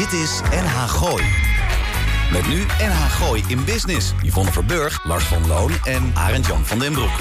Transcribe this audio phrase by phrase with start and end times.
[0.00, 1.24] Dit is NH Gooi.
[2.32, 4.12] Met nu NH Gooi in Business.
[4.22, 7.18] Yvonne Verburg, Lars van Loon en Arend Jan van den Broek.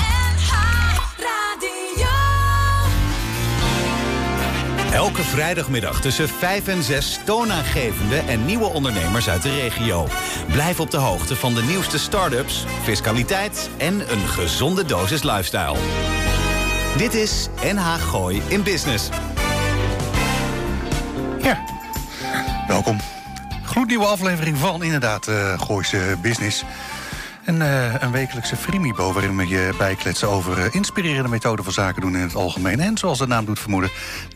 [4.93, 10.07] Elke vrijdagmiddag tussen 5 en 6 toonaangevende en nieuwe ondernemers uit de regio.
[10.52, 15.77] Blijf op de hoogte van de nieuwste start-ups, fiscaliteit en een gezonde dosis lifestyle.
[16.98, 19.09] Dit is NH Gooi in Business.
[22.83, 22.99] Welkom.
[23.63, 26.63] Gloednieuwe aflevering van inderdaad uh, Gooise Business.
[27.49, 32.02] En uh, een wekelijkse freemibo waarin we je bijkletsen over uh, inspirerende methoden van zaken
[32.02, 32.80] doen in het algemeen.
[32.80, 33.89] En zoals de naam doet vermoeden,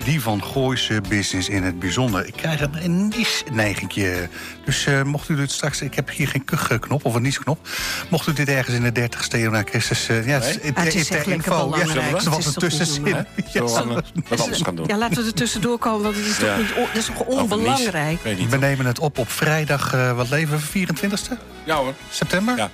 [0.04, 2.28] die van Gooise Business in het bijzonder.
[2.28, 4.30] Ik krijg een, een nies-neigingje.
[4.66, 7.68] Dus uh, mocht u dit straks, ik heb hier geen kuchknop of een niesknop.
[8.10, 10.08] Mocht u dit ergens in de dertigste eeuw na Christus...
[10.08, 10.30] ja, nee?
[10.32, 12.22] het, het, is echt lekker info, belangrijk.
[12.22, 13.26] Ja, was een tussenzin.
[13.54, 14.88] Ja, wat anders gaan doen.
[14.88, 18.22] Ja, laten we er tussendoor komen, want het is toch, niet, dat is toch onbelangrijk.
[18.50, 21.38] We nemen het op op vrijdag, wat leven we, 24e?
[21.64, 21.94] Ja hoor.
[22.10, 22.58] September?
[22.58, 22.70] Ja.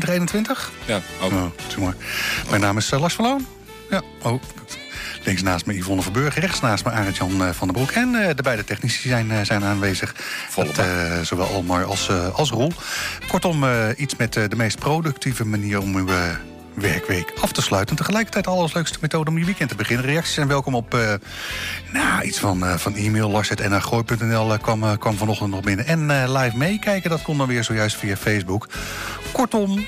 [0.00, 0.72] 2021?
[0.84, 1.32] Ja, ook.
[1.78, 1.92] Oh,
[2.50, 3.46] Mijn naam is uh, Lars van Loon.
[3.90, 4.42] Ja, oh.
[5.24, 7.90] Links naast me Yvonne Verburg, rechts naast me Arend-Jan uh, van den Broek.
[7.90, 10.14] En uh, de beide technici zijn, uh, zijn aanwezig.
[10.56, 10.80] Met,
[11.22, 12.72] zowel Almar als, als Roel.
[13.28, 13.64] Kortom,
[13.96, 16.08] iets met de meest productieve manier om uw
[16.74, 17.90] werkweek af te sluiten.
[17.90, 20.06] En tegelijkertijd de allersleukste methode om je weekend te beginnen.
[20.06, 21.12] Reacties zijn welkom op uh,
[21.92, 23.30] nou, iets van, uh, van e-mail.
[23.30, 25.86] Lars.nrgooi.nl kwam, uh, kwam vanochtend nog binnen.
[25.86, 28.68] En live meekijken, dat kon dan weer zojuist via Facebook.
[29.32, 29.86] Kortom,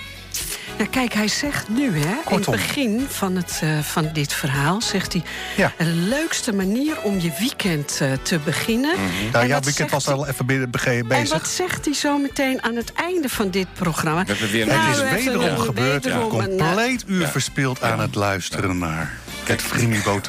[0.78, 4.80] nou, kijk, hij zegt nu, hè, in het begin van, het, uh, van dit verhaal...
[4.80, 5.22] zegt hij,
[5.56, 5.72] ja.
[5.78, 8.94] de leukste manier om je weekend uh, te beginnen...
[8.98, 9.30] Mm -hmm.
[9.32, 11.10] Nou, jouw weekend was al even bezig.
[11.10, 14.24] En wat zegt hij zo meteen aan het einde van dit programma?
[14.24, 15.56] We weer nou, het is wederom ja.
[15.56, 16.04] gebeurd.
[16.04, 19.18] Wederom compleet uur verspild aan het luisteren naar...
[19.44, 20.20] het Frimibo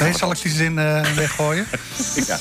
[0.00, 1.66] Nee, zal ik die zin uh, weggooien?
[2.26, 2.38] ja.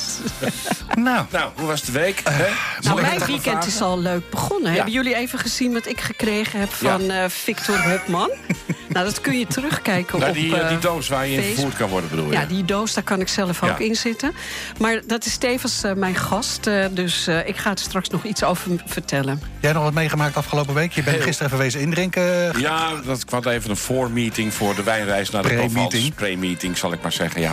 [0.95, 1.25] nou.
[1.29, 2.21] nou, hoe was de week?
[2.27, 2.37] Uh,
[2.81, 4.69] nou, mijn weekend is al leuk begonnen.
[4.69, 4.75] Ja.
[4.75, 7.23] Hebben jullie even gezien wat ik gekregen heb van ja.
[7.23, 8.31] uh, Victor Hopman?
[8.93, 11.89] nou, dat kun je terugkijken nou, op die, die doos waar je in vervoerd kan
[11.89, 12.31] worden, bedoel je?
[12.31, 14.33] Ja, die doos, daar kan ik zelf ook in zitten.
[14.79, 19.41] Maar dat is tevens mijn gast, dus ik ga er straks nog iets over vertellen.
[19.59, 20.91] Jij nog wat meegemaakt afgelopen week?
[20.91, 21.25] Je bent Heel.
[21.25, 22.59] gisteren even wezen indrinken.
[22.59, 26.15] Ja, dat, ik had even een voormeeting voor de wijnreis naar de Pre-meeting.
[26.15, 27.52] Pre-meeting, zal ik maar zeggen, ja.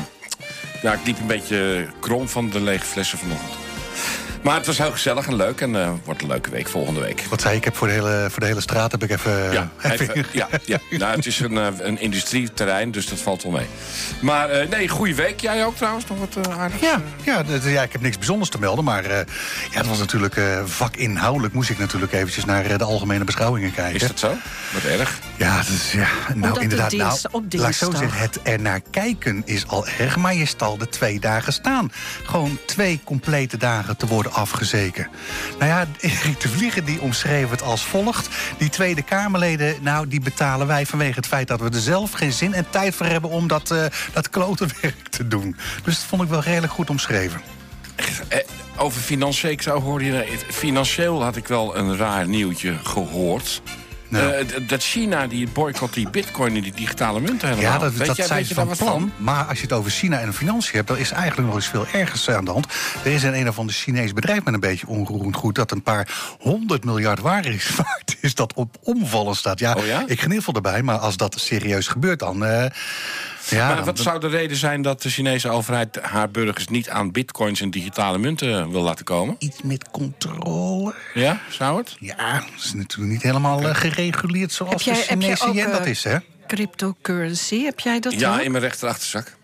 [0.82, 3.69] Ja, ik liep een beetje krom van de lege flessen vanochtend.
[4.42, 5.60] Maar het was heel gezellig en leuk.
[5.60, 7.24] En uh, wordt een leuke week volgende week.
[7.28, 7.58] Wat zei ik?
[7.58, 9.52] Ik heb voor de hele, voor de hele straat heb ik even...
[9.52, 10.78] Ja, even, ja, ja.
[10.98, 11.56] Nou, het is een,
[11.86, 13.66] een industrieterrein, dus dat valt wel mee.
[14.20, 15.40] Maar uh, nee, goede week.
[15.40, 16.82] Jij ook trouwens nog wat uh, aardigs?
[16.82, 18.84] Ja, ja, ja, ik heb niks bijzonders te melden.
[18.84, 19.24] Maar ja,
[19.70, 21.54] het was natuurlijk vakinhoudelijk.
[21.54, 23.94] Moest ik natuurlijk eventjes naar de algemene beschouwingen kijken.
[23.94, 24.34] Is dat zo?
[24.72, 25.18] Wat erg.
[25.36, 26.90] Ja, dat is, ja nou Omdat inderdaad.
[26.90, 30.16] Dienst, nou, op laat ik zo zeggen, het er naar kijken is al erg.
[30.16, 31.92] Maar je stalde twee dagen staan.
[32.24, 35.08] Gewoon twee complete dagen te worden afgezeken.
[35.58, 38.28] Nou ja, Erik de Vlieger die omschreef het als volgt.
[38.58, 41.48] Die Tweede Kamerleden, nou, die betalen wij vanwege het feit...
[41.48, 44.66] dat we er zelf geen zin en tijd voor hebben om dat, uh, dat klote
[44.80, 45.56] werk te doen.
[45.84, 47.40] Dus dat vond ik wel redelijk goed omschreven.
[48.76, 53.62] Over financieel, ik zou horen, financieel had ik wel een raar nieuwtje gehoord.
[54.10, 57.72] Uh, dat China die boycott die bitcoin en die digitale munten helemaal.
[57.72, 58.76] Ja, dat, weet dat jij, zijn weet van plan.
[58.76, 59.12] van?
[59.16, 60.88] Maar als je het over China en financiën hebt...
[60.88, 62.66] dan is eigenlijk nog eens veel ergers aan de hand.
[63.04, 65.54] Er is een een of ander Chinees bedrijf met een beetje onroerend goed...
[65.54, 69.58] dat een paar honderd miljard waar is, waard is dat op omvallen staat.
[69.58, 70.04] Ja, oh ja?
[70.06, 72.44] ik gniffel erbij, maar als dat serieus gebeurt dan...
[72.44, 72.64] Uh,
[73.50, 77.12] ja, maar wat zou de reden zijn dat de Chinese overheid haar burgers niet aan
[77.12, 79.36] bitcoins en digitale munten wil laten komen?
[79.38, 80.94] Iets met controle.
[81.14, 81.96] Ja, zou het?
[82.00, 86.04] Ja, dat is natuurlijk niet helemaal uh, gereguleerd zoals jij, de Chinese yen dat is,
[86.04, 86.16] hè?
[86.46, 88.40] Cryptocurrency, heb jij dat Ja, ook?
[88.40, 89.38] in mijn rechterakterzak.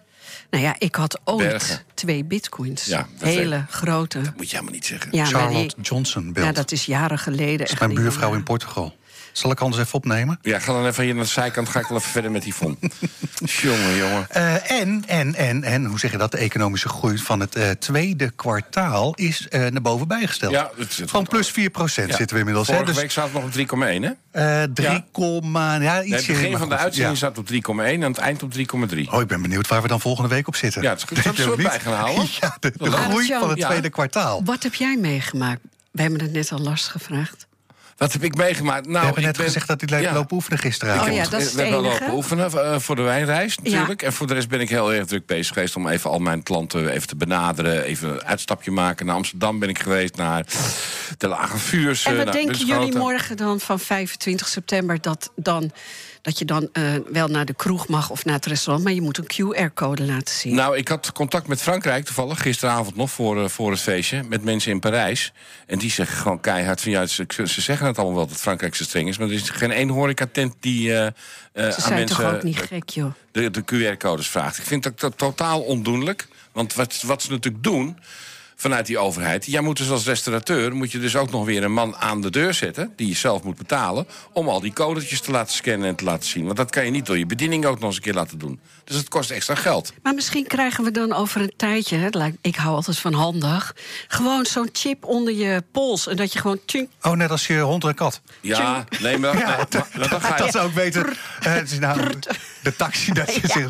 [0.51, 1.79] Nou ja, ik had ooit Bergen.
[1.95, 2.85] twee bitcoins.
[2.85, 4.21] Ja, Hele grote.
[4.21, 5.09] Dat moet je helemaal niet zeggen.
[5.13, 6.47] Ja, Charlotte die, Johnson beeld.
[6.47, 7.59] ja, dat is jaren geleden.
[7.59, 8.43] Dat is mijn buurvrouw in.
[8.43, 8.97] Portugal.
[9.37, 10.39] Zal ik anders even opnemen?
[10.43, 11.69] Ja, ga dan even hier naar de zijkant.
[11.69, 12.79] Ga ik wel even verder met die fond.
[13.63, 14.27] jongen, jongen.
[14.37, 16.31] Uh, en, en, en, en, hoe zeg je dat?
[16.31, 20.53] De economische groei van het uh, tweede kwartaal is uh, naar boven bijgesteld.
[20.53, 22.17] Ja, het zit Van plus 4 procent Ja.
[22.17, 22.67] zitten we inmiddels.
[22.67, 22.93] Vorige hè?
[22.93, 24.63] Dus, week staat het nog op 3,1, hè?
[24.63, 25.05] eh 3, ja.
[25.13, 26.33] ja, Nee, ietsje.
[26.33, 27.27] het begin van de uitzending ja.
[27.27, 28.61] zat op 3,1 en aan het eind op 3,3.
[29.11, 30.83] Oh, ik ben benieuwd waar we dan volgende week op zitten.
[30.83, 31.37] Ja, het is goed.
[31.47, 32.27] Dat bij gaan houden.
[32.41, 33.67] Ja, de, de groei van het ja.
[33.69, 34.45] tweede kwartaal.
[34.45, 35.61] Wat heb jij meegemaakt?
[35.91, 37.47] We hebben het net al last gevraagd.
[37.97, 38.87] Wat heb ik meegemaakt?
[38.87, 40.13] Nou, we hebben ik net ben- gezegd dat hij Ja.
[40.13, 41.01] lopen oefenen gisteren.
[41.01, 42.01] Oh ja, dat is we het hebben wel enige.
[42.01, 44.03] lopen oefenen eh, voor de wijnreis natuurlijk.
[44.03, 45.77] En voor de rest ben ik heel erg druk bezig geweest...
[45.77, 47.83] om even al mijn klanten even te benaderen.
[47.83, 49.07] Even een uitstapje maken.
[49.07, 50.17] Naar Amsterdam ben ik geweest.
[50.17, 50.47] Naar
[51.19, 52.05] de Lage Vuurs.
[52.05, 55.01] En eh, wat denken jullie morgen dan van 25 september...
[55.01, 55.71] dat dan
[56.27, 59.01] dat je dan uh, wel naar de kroeg mag of naar het restaurant, maar je
[59.01, 60.55] moet een QR-code laten zien.
[60.55, 64.45] Nou, ik had contact met Frankrijk toevallig gisteravond nog voor, uh, voor het feestje met
[64.45, 65.33] mensen in Parijs.
[65.67, 68.75] En die zeggen gewoon keihard van ja, ze, ze zeggen het allemaal wel dat Frankrijk
[68.75, 71.07] zo streng is, maar er is geen één horecatent die uh,
[71.53, 73.13] ze aan mensen toch ook niet gek, joh.
[73.33, 74.59] de, de QR-codes vraagt.
[74.59, 77.99] Ik vind dat, dat totaal ondoenlijk, want wat, wat ze natuurlijk doen
[78.57, 79.47] vanuit die overheid.
[79.47, 82.31] Jij moet dus als restaurateur moet je dus ook nog weer een man aan de
[82.31, 82.93] deur zetten...
[82.97, 86.29] die je zelf moet betalen, om al die codetjes te laten scannen en te laten
[86.29, 86.45] zien.
[86.45, 88.61] Want dat kan je niet door je bediening ook nog eens een keer laten doen.
[88.85, 89.93] Dus het kost extra geld.
[90.03, 91.97] Maar misschien krijgen we dan over een tijdje...
[91.97, 92.09] Hè,
[92.41, 93.77] ik hou altijd van handig...
[94.09, 96.07] gewoon zo'n chip onder je pols.
[96.07, 96.59] En dat je gewoon...
[96.65, 98.21] Tjink, oh, net als je hond en kat.
[98.41, 99.35] Ja, nee, maar...
[99.47, 100.43] Ja, ga je...
[100.43, 101.07] dat zou ook weten.
[101.41, 102.01] het is nou
[102.63, 103.49] de taxi dat je ja.
[103.49, 103.69] zegt...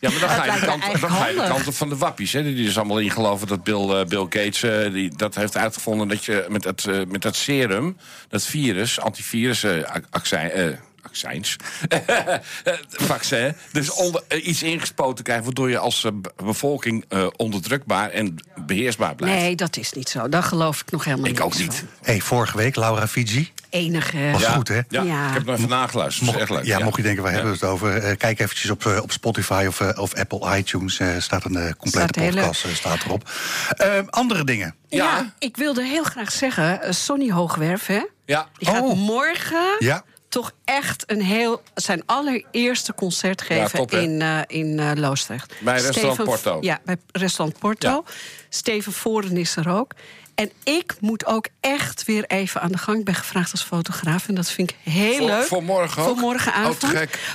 [0.00, 1.96] Ja, maar dan ga, je de kant, dan ga je de kant op van de
[1.96, 2.32] wappies.
[2.32, 4.62] Hè, die dus allemaal ingeloven dat Bill, uh, Bill Gates...
[4.62, 7.96] Uh, die, dat heeft uitgevonden dat je met dat, uh, met dat serum...
[8.28, 9.66] dat virus, antivirus...
[10.10, 11.56] accijns vaccins.
[13.12, 13.54] vaccin.
[13.72, 15.44] Dus onder, uh, iets ingespoten krijgen...
[15.44, 18.36] waardoor je als uh, bevolking uh, onderdrukbaar en
[18.66, 19.38] beheersbaar blijft.
[19.38, 20.28] Nee, dat is niet zo.
[20.28, 21.38] Daar geloof ik nog helemaal niet.
[21.38, 21.84] Ik ook niet.
[22.02, 23.52] Hey, vorige week, Laura Fiji.
[23.70, 24.30] Enige.
[24.32, 24.80] Was goed, hè?
[24.88, 26.26] Ja, ja, ik heb nog even nageluisterd.
[26.26, 26.64] Mocht, echt leuk.
[26.64, 28.16] Ja, mocht je denken, waar hebben we het over?
[28.16, 31.00] kijk eventjes op, op Spotify of, of Apple iTunes.
[31.18, 33.30] staat een complete staat podcast staat erop.
[33.76, 34.74] Ehm, andere dingen.
[34.88, 35.32] Ja.
[35.38, 36.94] ik wilde heel graag zeggen...
[36.94, 38.02] Sonny Hoogwerf, hè?
[38.24, 38.48] Ja.
[38.58, 38.98] Die gaat oh.
[38.98, 39.76] morgen...
[39.78, 40.04] Ja
[40.34, 45.54] toch echt een heel zijn allereerste concert geven in, uh, in uh, Loosdrecht.
[45.60, 46.58] Bij restaurant Porto.
[46.60, 48.04] Ja, bij restaurant Porto.
[48.48, 49.92] Steven Voren is er ook.
[50.34, 52.98] En ik moet ook echt weer even aan de gang.
[52.98, 55.46] Ik ben gevraagd als fotograaf en dat vind ik heel voor, leuk.
[55.46, 56.84] Voor morgen Voor morgenavond.
[56.84, 56.90] Oh,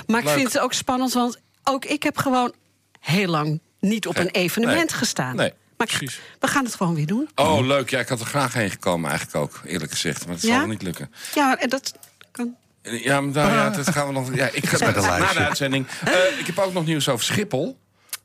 [0.06, 2.52] maar ik vind het ook spannend, want ook ik heb gewoon
[3.00, 5.36] heel lang niet op een evenement gestaan.
[5.36, 5.52] Nee.
[5.76, 6.20] Maar Precies.
[6.40, 7.28] we gaan het gewoon weer doen.
[7.34, 7.90] Oh, leuk.
[7.90, 10.26] Ja, ik had er graag heen gekomen eigenlijk ook, eerlijk gezegd.
[10.26, 11.12] Maar het zal niet lukken.
[11.34, 11.92] Ja, en dat
[12.30, 12.56] kan
[12.90, 14.34] ja, maar ja, dat gaan we nog.
[14.34, 15.86] Ja, ik ga met na de uitzending.
[16.08, 17.78] Uh, ik heb ook nog nieuws over Schiphol.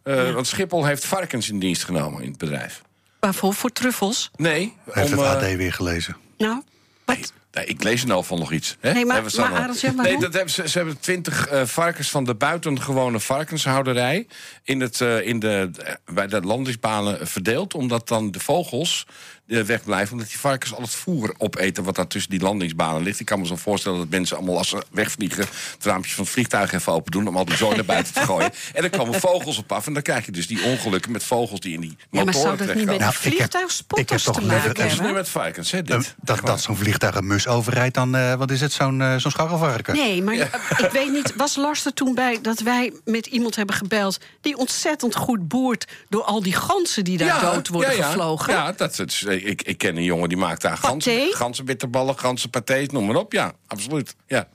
[0.04, 2.82] Uh, Want Schiphol heeft varkens in dienst genomen in het bedrijf.
[3.20, 3.54] Waarvoor?
[3.54, 4.32] Voor truffels?
[4.36, 4.74] Nee.
[4.92, 6.18] Heeft om, het AD uh, weer gelezen?
[6.38, 6.62] Nou,
[7.06, 7.34] wat?
[7.52, 8.78] Nee, ik lees in elk geval nog iets.
[8.80, 8.94] Hè?
[8.94, 12.10] Nee, maar, maar Arend, zeg maar nee, dat hebben ze, ze hebben twintig uh, varkens
[12.10, 14.28] van de buitengewone varkenshouderij...
[14.64, 15.70] In het, uh, in de,
[16.06, 17.74] bij de landingsbanen verdeeld...
[17.74, 19.06] omdat dan de vogels
[19.48, 20.14] uh, wegblijven.
[20.14, 23.20] Omdat die varkens al het voer opeten wat daar tussen die landingsbanen ligt.
[23.20, 25.46] Ik kan me zo voorstellen dat mensen allemaal als ze wegvliegen...
[25.74, 27.28] het raampje van het vliegtuig even open doen...
[27.28, 28.52] om al die zooi naar buiten te gooien.
[28.74, 29.88] En dan komen vogels op af.
[29.88, 32.34] En dan krijg je dus die ongelukken met vogels die in die motoren Ja, maar
[32.34, 34.74] zou dat niet met nou, vliegtuigspotters te maken hebben?
[34.76, 36.16] Dat is nu met varkens, hè, dit.
[36.22, 39.32] dat dat zo'n vliegtuig een mus overrijdt, dan uh, wat is het, zo'n uh, zo'n
[39.32, 39.96] scharrelvarken?
[39.96, 40.50] Nee, maar ja.
[40.86, 42.40] ik weet niet, was Lars er toen bij...
[42.42, 44.20] dat wij met iemand hebben gebeld...
[44.42, 48.54] die ontzettend goed boert door al die ganzen die daar ja, dood worden ja, gevlogen?
[48.54, 53.06] Ja, dat, is, ik, ik ken een jongen die maakt daar ganzen, ganzenbitterballen, ganzenpatés, noem
[53.06, 53.32] maar op.
[53.32, 54.16] Ja, absoluut.
[54.28, 54.48] Ja.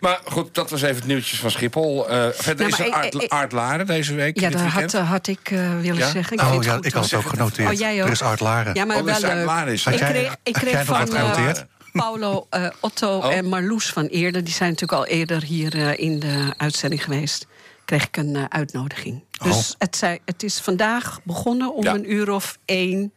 [0.00, 2.10] Maar goed, dat was even het nieuwtjes van Schiphol.
[2.10, 4.40] Uh, verder nou, is er Art, Art Laren deze week.
[4.40, 6.10] Ja, dat had, had, ik uh, willen ja?
[6.10, 6.36] zeggen.
[6.36, 7.70] Ik oh ja, ik had het ook genoteerd.
[7.70, 8.06] Oh, jij ook?
[8.06, 8.74] Er is Art Laren.
[8.74, 9.44] Ja, maar oh, wel leuk.
[9.44, 11.50] Laren is ik kreeg, ik kreeg van uh,
[11.92, 12.46] Paulo,
[12.80, 13.34] Otto oh.
[13.34, 14.44] en Marloes van eerder.
[14.44, 17.46] Die zijn natuurlijk al eerder hier in de uitzending geweest.
[17.84, 19.24] Kreeg ik een uitnodiging.
[19.44, 21.94] Dus het, zei, het is vandaag begonnen om ja.
[21.94, 23.12] een uur of één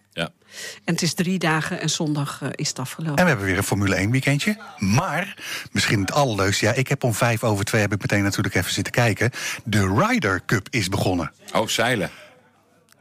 [0.84, 3.16] en het is drie dagen en zondag uh, is het afgelopen.
[3.16, 4.58] En we hebben weer een Formule 1 weekendje.
[4.78, 5.36] Maar,
[5.72, 6.66] misschien het allerleukste...
[6.66, 9.32] ja, ik heb om vijf over twee heb ik meteen natuurlijk even zitten kijken.
[9.64, 11.32] De Ryder Cup is begonnen.
[11.54, 12.10] Oh, zeilen.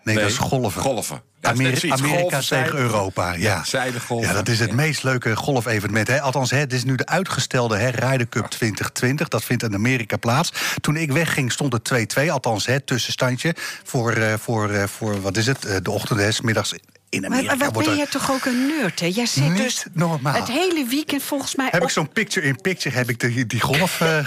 [0.02, 0.82] Nee, nee dat is golven.
[0.82, 1.22] Golven.
[1.40, 3.32] Ja, Amerika golven, tegen Europa.
[3.32, 3.64] Ja.
[3.70, 3.84] Ja,
[4.20, 6.08] ja, dat is het meest leuke golfevenement.
[6.08, 6.20] Hè.
[6.20, 9.28] Althans, hè, het is nu de uitgestelde hè, Ryder Cup 2020.
[9.28, 10.52] Dat vindt in Amerika plaats.
[10.80, 12.30] Toen ik wegging stond het 2-2.
[12.30, 13.54] Althans, hè, tussenstandje.
[13.84, 15.66] Voor, uh, voor, uh, voor, wat is het?
[15.66, 16.74] Uh, de ochtend, hè, middags
[17.12, 19.06] in Amerika maar, maar ben je toch ook een nerd, hè?
[19.06, 20.34] Jij zit dus normaal.
[20.34, 21.68] het hele weekend volgens mij...
[21.70, 21.86] Heb op...
[21.86, 24.08] ik zo'n picture-in-picture, heb ik de, die golf uh,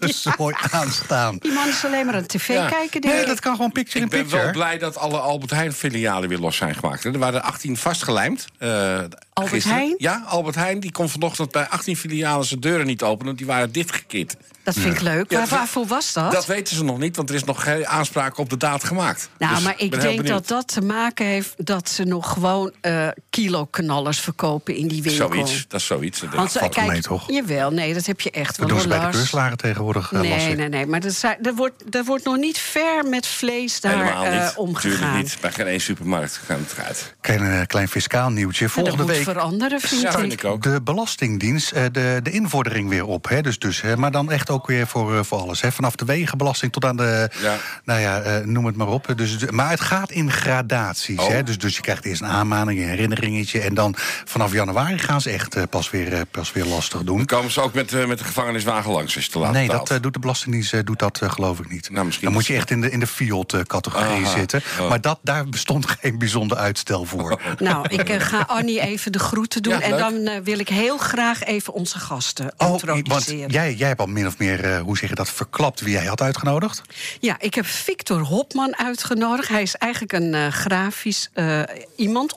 [0.00, 0.34] ja.
[0.38, 1.36] mooi aanstaan.
[1.38, 2.68] Die man is alleen maar aan tv ja.
[2.68, 3.00] kijken.
[3.00, 4.24] Nee, dat kan gewoon picture-in-picture.
[4.24, 7.04] Ik ben wel blij dat alle Albert Heijn-filialen weer los zijn gemaakt.
[7.04, 8.46] Er waren 18 vastgelijmd.
[8.58, 9.00] Uh,
[9.42, 9.78] Albert gisteren.
[9.78, 9.94] Heijn?
[9.98, 13.26] Ja, Albert Heijn die kon vanochtend bij 18 filialen zijn deuren niet openen...
[13.26, 14.36] want die waren dichtgekit.
[14.62, 15.30] Dat vind ik leuk.
[15.30, 16.32] Ja, waarvoor was dat?
[16.32, 19.28] Dat weten ze nog niet, want er is nog geen aanspraak op de daad gemaakt.
[19.38, 23.08] Nou, dus maar ik denk dat dat te maken heeft dat ze nog gewoon uh,
[23.30, 25.28] kilo-knallers verkopen in die winkel.
[25.28, 26.20] Zoiets, dat is zoiets.
[26.20, 27.30] Dat Want, valt kijk, mee, toch?
[27.30, 28.66] Jawel, nee, dat heb je echt wel.
[28.66, 30.12] Dat doen ze bij de beurslagen tegenwoordig.
[30.12, 31.02] Uh, nee, nee, nee, maar
[31.42, 34.98] er, wordt, er wordt nog niet ver met vlees daar uh, omgegaan.
[34.98, 36.40] Tuurlijk niet, bij geen één supermarkt.
[36.44, 38.68] gaat, gaat het Klein, klein fiscaal nieuwtje.
[38.68, 40.32] Volgende week veranderen, vind, ja, ik.
[40.32, 40.62] ik ook.
[40.62, 43.28] de Belastingdienst de, de invordering weer op.
[43.28, 43.40] Hè?
[43.40, 45.60] Dus, dus, maar dan echt ook weer voor, voor alles.
[45.60, 45.72] Hè?
[45.72, 47.30] Vanaf de wegenbelasting tot aan de...
[47.42, 47.56] Ja.
[47.84, 49.12] Nou ja, noem het maar op.
[49.16, 51.18] Dus, maar het gaat in gradaties.
[51.18, 51.28] Oh.
[51.28, 51.42] Hè?
[51.42, 53.60] Dus, dus je krijgt eerst een aanmaning, een herinneringetje...
[53.60, 53.94] en dan
[54.24, 57.16] vanaf januari gaan ze echt pas, weer, pas weer lastig doen.
[57.16, 59.88] Dan komen ze ook met, met de gevangeniswagen langs als je te laat Nee, betaalt.
[59.88, 61.90] dat doet de Belastingdienst doet dat geloof ik niet.
[61.90, 64.62] Nou, misschien dan moet je echt in de, in de field-categorie zitten.
[64.80, 64.88] Oh.
[64.88, 67.40] Maar dat, daar bestond geen bijzonder uitstel voor.
[67.58, 69.72] Nou, ik eh, ga Annie even de groeten doen.
[69.72, 73.50] Ja, en dan eh, wil ik heel graag even onze gasten Oh, want introduceren.
[73.50, 76.04] jij, jij hebt al min of meer, eh, hoe zeg je dat, verklapt wie jij
[76.04, 76.82] had uitgenodigd?
[77.20, 79.48] Ja, ik heb Victor Hopman uitgenodigd.
[79.48, 81.62] Hij is eigenlijk een eh, grafisch eh,
[81.96, 82.34] iemand,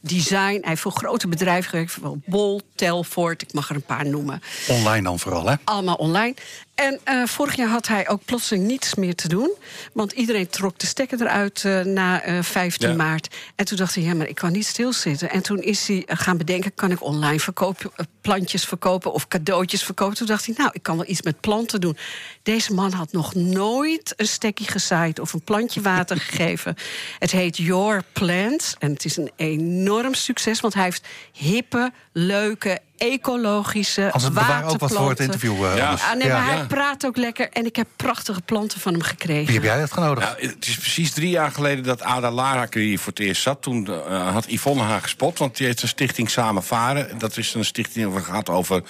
[0.00, 0.38] design.
[0.38, 4.42] Hij heeft voor grote bedrijven gewerkt, voor Bol, Telfort, ik mag er een paar noemen.
[4.68, 5.54] Online dan vooral, hè?
[5.64, 6.34] Allemaal online.
[6.74, 9.50] En eh, vorig jaar had hij ook plotseling niets meer te doen.
[9.92, 12.94] Want iedereen trok de stekker eruit eh, na eh, 15 Ja.
[12.94, 13.34] maart.
[13.56, 15.30] En toen dacht hij, ja, maar ik kan niet stilzitten.
[15.30, 17.90] En toen is hij gaan bedenken, kan ik online verkopen,
[18.20, 20.16] plantjes verkopen of cadeautjes verkopen?
[20.16, 21.96] Toen dacht hij, nou, ik kan wel iets met planten doen.
[22.42, 26.74] Deze man had nog nooit een stekkie gezaaid of een plantje water gegeven.
[27.18, 32.78] Het heet Your Plants en het is een enorm succes, want hij heeft hippe, leuke,
[32.96, 35.24] ecologische Als het ook wat voor het waterplanten.
[35.24, 35.64] interview.
[35.64, 35.90] eh, Ja.
[35.92, 36.64] Ah, nee, maar hij Ja.
[36.66, 37.48] praat ook lekker.
[37.50, 39.44] En ik heb prachtige planten van hem gekregen.
[39.46, 40.26] Wie heb jij uitgenodigd?
[40.38, 43.62] Nou, het is precies drie jaar geleden dat Ada Laraker hier voor het eerst zat.
[43.62, 47.18] Toen eh, had Yvonne haar gespot, want die heeft een stichting Samen Varen.
[47.18, 48.82] Dat is een stichting die gaat over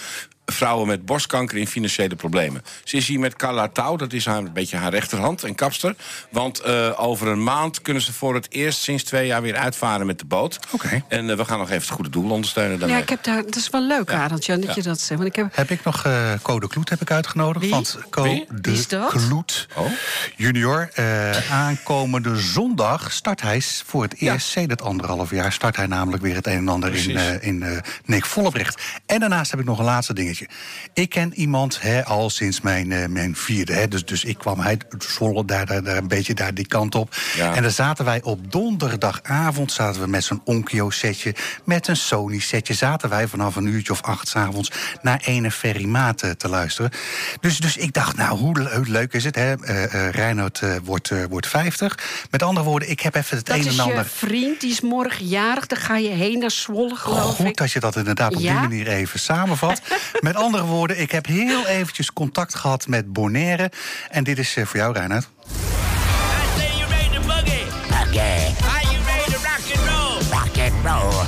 [0.47, 2.63] vrouwen met borstkanker in financiële problemen.
[2.85, 5.95] Ze is hier met Carla Touw, dat is haar, een beetje haar rechterhand en kapster.
[6.31, 10.07] Want eh, over een maand kunnen ze voor het eerst sinds twee jaar weer uitvaren
[10.07, 10.59] met de boot.
[10.71, 11.05] Oké.
[11.09, 12.97] En eh, we gaan nog even het goede doel ondersteunen daarmee.
[12.97, 15.21] Ja, ik heb daar, dat is wel leuk, Jan, dat je dat zegt.
[15.21, 17.65] Want ik heb, Heb ik nog eh Code Kloet heb ik uitgenodigd.
[17.65, 17.71] Wie?
[17.75, 18.45] Want Co Wie?
[18.49, 19.09] de Wie is dat?
[19.11, 19.87] Kloet Oh.
[20.37, 20.91] junior.
[20.95, 25.53] eh, aankomende zondag start hij voor het eerst sedert anderhalf jaar...
[25.53, 27.21] start hij namelijk weer het een en ander in, Precies.
[27.41, 28.83] eh, in eh Nick Vollebrecht.
[29.07, 30.57] En daarnaast heb ik nog een laatste dingetje.
[30.95, 33.73] Ik ken iemand hè, al sinds mijn, eh, mijn vierde.
[33.73, 36.95] Hè, dus, dus ik kwam hij Zwolle daar, daar, daar een beetje daar die kant
[36.95, 37.15] op.
[37.37, 37.55] Ja.
[37.55, 41.35] En dan zaten wij op donderdagavond zaten we met zo'n Onkyo-setje...
[41.65, 44.71] met een Sony-setje zaten wij vanaf een uurtje of acht 's avonds...
[45.03, 46.91] naar ene Ferry Maat eh, te luisteren.
[47.41, 49.55] Dus, dus ik dacht, nou, hoe le- leuk is het, hè?
[50.11, 51.99] Reinoud eh, wordt, eh, wordt 50.
[52.31, 54.05] Met andere woorden, ik heb even het dat een is en je ander...
[54.07, 55.67] vriend, die is morgen jarig.
[55.67, 57.57] Dan ga je heen naar Zwolle, geloof Goed ik.
[57.57, 58.51] dat je dat inderdaad op Ja?
[58.53, 59.81] die manier even samenvat.
[60.23, 63.71] Met andere woorden, ik heb heel eventjes contact gehad met Bonaire.
[64.11, 65.25] En dit is eh, voor jou, Reinhard.
[65.25, 65.49] I
[66.59, 67.65] say you ready to boogie.
[68.09, 70.41] Okay, Are you ready to rock and roll?
[70.41, 71.22] rock and roll.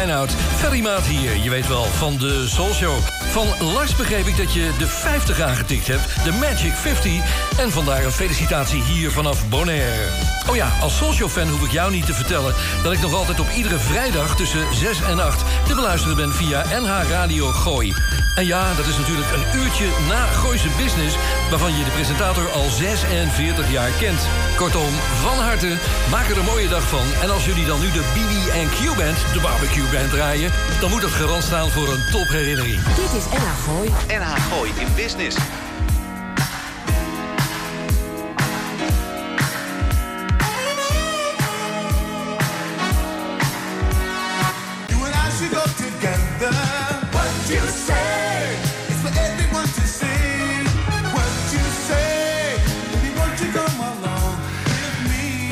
[0.00, 0.34] Reinoud.
[0.56, 2.98] Ferrymaat hier, je weet wel, van de Soul Show.
[3.30, 7.12] Van Lars begreep ik dat je de 50 aangetikt hebt, de Magic 50.
[7.58, 10.08] En vandaar een felicitatie hier vanaf Bonaire.
[10.48, 12.54] Oh ja, als Soul Show-fan hoef ik jou niet te vertellen...
[12.82, 16.64] dat ik nog altijd op iedere vrijdag tussen 6 en 8 te beluisteren ben via
[16.80, 17.94] NH Radio Gooi.
[18.34, 21.16] En ja, dat is natuurlijk een uurtje na Gooise Business...
[21.50, 24.20] waarvan je de presentator al 46 jaar kent.
[24.56, 24.92] Kortom,
[25.22, 25.76] van harte,
[26.10, 27.06] maak er een mooie dag van.
[27.22, 30.50] En als jullie dan nu de BB&Q Band, de barbecue band, draaien...
[30.80, 32.84] dan moet dat garant staan voor een topherinnering.
[32.84, 33.90] Dit is NH Gooi.
[34.08, 35.36] NH Gooi in Business.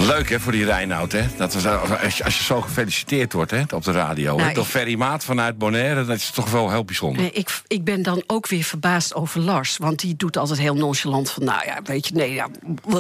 [0.09, 1.23] Leuk hè, voor die Reinoud, hè?
[1.37, 1.55] Dat
[2.03, 4.37] als, je, als je zo gefeliciteerd wordt hè, op de radio.
[4.37, 7.23] Nou, hè, door ik- Ferry Maat vanuit Bonaire, dat is toch wel heel bijzonder.
[7.23, 9.77] Nee, ik, ik ben dan ook weer verbaasd over Lars.
[9.77, 11.45] Want die doet altijd heel nonchalant van...
[11.45, 12.49] nou ja, weet je, nee, ja...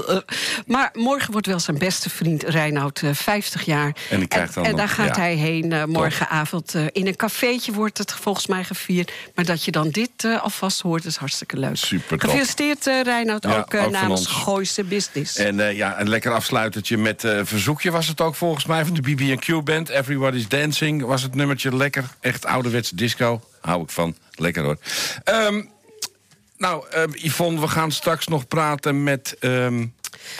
[0.08, 0.16] eh.
[0.66, 3.92] Maar morgen wordt wel zijn beste vriend Reinoud eh, 50 jaar.
[4.10, 5.22] En die krijgt dan en nog- daar gaat ja.
[5.22, 6.74] hij heen eh, morgenavond.
[6.74, 9.12] eh, in een cafeetje wordt het volgens mij gevierd.
[9.34, 11.76] Maar dat je dan dit eh, alvast hoort, is hartstikke leuk.
[11.76, 12.20] Super.
[12.20, 14.26] Gefeliciteerd eh, Reinoud, Ja, ook, eh, namens.
[14.26, 15.36] Gooise Business.
[15.36, 18.94] En eh, ja, een lekker afsluitertje met eh verzoekje was het ook volgens mij van
[18.94, 19.88] de BB&Q Band.
[19.88, 22.04] Everybody's Dancing was het nummertje lekker.
[22.20, 23.40] Echt ouderwetse disco.
[23.60, 24.16] Hou ik van.
[24.34, 24.78] Lekker hoor.
[25.24, 25.62] Ehm,
[26.56, 29.36] nou, eh, Yvonne, we gaan straks nog praten met...
[29.40, 29.86] ehm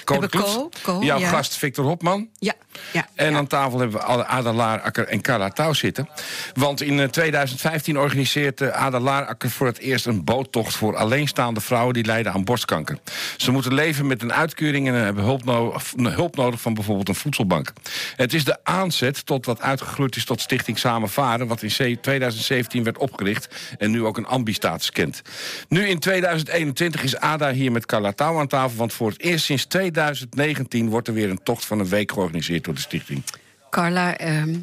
[0.05, 0.29] Kloets.
[0.29, 1.29] Co, Co, Jouw ja.
[1.29, 2.29] gast Victor Hopman.
[2.39, 2.55] Ja.
[2.93, 6.09] Ja, En aan tafel hebben we Ada- Ada Laarakker en Carla Touw zitten.
[6.55, 10.77] Want in eh, 2015 organiseert eh, Ada Laarakker voor het eerst een boottocht...
[10.77, 12.99] voor alleenstaande vrouwen die lijden aan borstkanker.
[13.37, 17.09] Ze moeten leven met een uitkering en hebben hulp, no- eh, hulp nodig van bijvoorbeeld
[17.09, 17.73] een voedselbank.
[18.17, 21.47] Het is de aanzet tot wat uitgegroeid is tot Stichting Samen Varen...
[21.47, 25.23] wat in ze- 2017 werd opgericht en nu ook een ambistatus kent.
[25.69, 28.77] Nu in 2021 is Ada hier met Carla Touw aan tafel...
[28.79, 32.67] want voor het eerst sinds 2019 wordt er weer een tocht van een week georganiseerd
[32.69, 33.25] door de stichting.
[33.71, 34.55] Carla, ehm,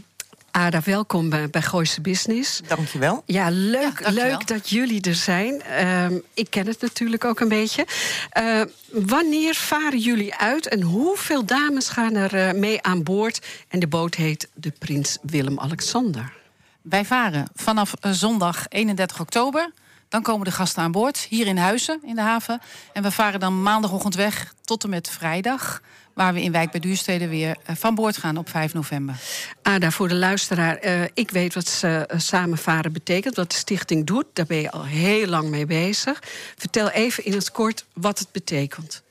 [0.51, 2.61] Ada, welkom bij, bij Gooise Business.
[2.67, 3.23] Dankjewel.
[3.25, 4.13] Ja, leuk, dankjewel.
[4.13, 5.61] leuk dat jullie er zijn.
[5.61, 7.87] Ehm, ik ken het natuurlijk ook een beetje.
[8.29, 13.45] Eh, wanneer varen jullie uit en hoeveel dames gaan er eh, mee aan boord?
[13.67, 16.33] En de boot heet de Prins Willem-Alexander.
[16.81, 19.71] Wij varen vanaf eh, zondag 31 oktober.
[20.09, 22.61] Dan komen de gasten aan boord, hier in Huizen, in de haven.
[22.93, 25.81] En we varen dan maandagochtend weg tot en met vrijdag.
[26.15, 29.15] Waar we in Wijk bij Duurstede weer eh, van boord gaan op 5 november.
[29.61, 34.25] Ada, voor de luisteraar, eh, ik weet wat eh, samenvaren betekent, wat de stichting doet.
[34.33, 36.23] Daar ben je al heel lang mee bezig.
[36.57, 39.03] Vertel even in het kort wat het betekent.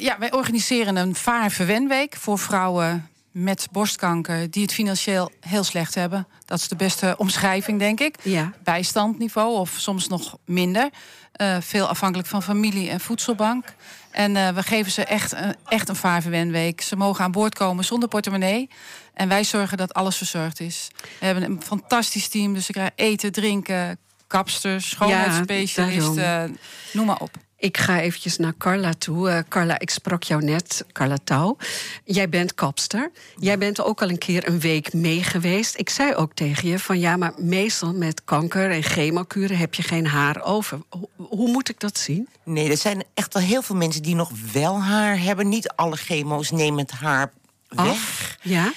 [0.00, 4.50] Ja, wij organiseren een vaar-verwenweek voor vrouwen met borstkanker...
[4.50, 6.26] die het financieel heel slecht hebben.
[6.44, 8.14] Dat is de beste omschrijving, denk ik.
[8.22, 8.52] Ja.
[8.64, 10.90] Bijstandniveau of soms nog minder.
[11.32, 13.64] Eh, veel afhankelijk van familie en voedselbank.
[14.10, 16.80] En eh, we geven ze echt, een- echt een vaar-verwenweek.
[16.80, 18.68] Ze mogen aan boord komen zonder portemonnee.
[19.14, 20.88] En wij zorgen dat alles verzorgd is.
[21.18, 22.54] We hebben een fantastisch team.
[22.54, 26.58] Dus ze krijgen eten, drinken, kapsters, schoonheidsspecialisten.
[26.92, 27.30] noem maar op.
[27.60, 29.30] Ik ga eventjes naar Carla toe.
[29.30, 31.56] Eh, Carla, ik sprak jou net, Carla Touw.
[32.04, 33.10] Jij bent kapster.
[33.36, 35.78] Jij bent ook al een keer een week mee geweest.
[35.78, 39.82] Ik zei ook tegen je van ja, maar meestal met kanker en chemokuren heb je
[39.82, 40.78] geen haar over.
[40.88, 42.28] Ho- hoe moet ik dat zien?
[42.44, 45.48] Nee, er zijn echt wel heel veel mensen die nog wel haar hebben.
[45.48, 47.32] Niet alle chemo's nemen het haar
[47.68, 47.86] weg.
[47.88, 48.36] Af?
[48.42, 48.72] Ja?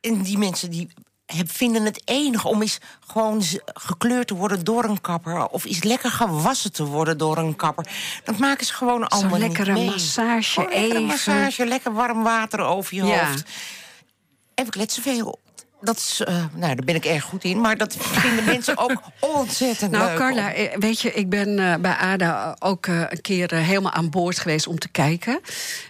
[0.00, 0.88] En die mensen die
[1.26, 5.46] vinden het enig om eens gewoon gekleurd te worden door een kapper.
[5.46, 7.86] Of eens lekker gewassen te worden door een kapper.
[8.24, 9.90] Dat maken ze gewoon allemaal lekkere niet mee.
[9.90, 11.02] massage lekkere even.
[11.04, 13.26] massage, lekker warm water over je Ja.
[13.26, 13.42] hoofd.
[14.54, 15.42] En we kletsen veel.
[15.80, 17.60] Dat is, eh, nou, daar ben ik erg goed in.
[17.60, 20.16] Maar dat vinden mensen ook ontzettend Nou, leuk.
[20.18, 24.10] Carla, om- eh, weet je, ik ben eh, bij ADA ook een keer helemaal aan
[24.10, 25.40] boord geweest om te kijken.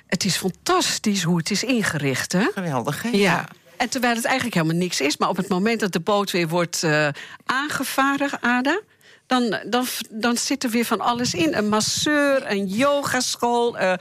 [0.06, 2.46] Het is fantastisch hoe het is ingericht, hè?
[2.54, 3.08] Geweldig, hè?
[3.08, 3.44] Ja.
[3.76, 6.48] En terwijl het eigenlijk helemaal niks is, maar op het moment dat de boot weer
[6.48, 7.08] wordt eh,
[7.44, 8.80] aangevaren, Ada.
[9.26, 11.54] Dan, dan, dan zit er weer van alles in.
[11.54, 13.78] Een masseur, een yogaschool.
[13.78, 13.92] eh,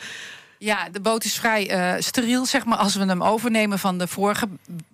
[0.63, 4.07] Ja, de boot is vrij eh, steriel, zeg maar, als we hem overnemen van de
[4.07, 4.47] vorige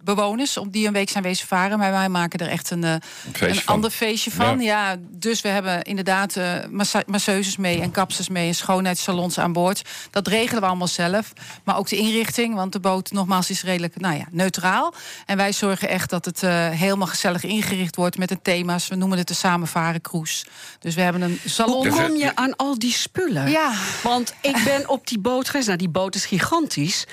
[0.04, 0.58] bewoners.
[0.58, 1.78] Om die een week zijn wezen varen.
[1.80, 2.92] Maar wij maken er echt een, eh,
[3.40, 3.74] een van.
[3.74, 4.60] ander feestje van.
[4.60, 4.96] Ja.
[5.00, 9.82] dus we hebben inderdaad eh, massa- masseuses mee en kapsters mee en schoonheidssalons aan boord.
[10.12, 11.34] Dat regelen we allemaal zelf.
[11.64, 14.94] Maar ook de inrichting, want de boot nogmaals is redelijk nou ja, neutraal.
[15.26, 18.88] En wij zorgen echt dat het eh, helemaal gezellig ingericht wordt met de thema's.
[18.88, 20.46] We noemen het de Samenvaren Cruise.
[20.80, 21.88] Dus we hebben een salon.
[21.88, 23.50] Hoe kom je aan al die spullen?
[23.50, 23.72] Ja.
[24.04, 27.06] Want ik ben op die boot Nou, die boot is gigantisch.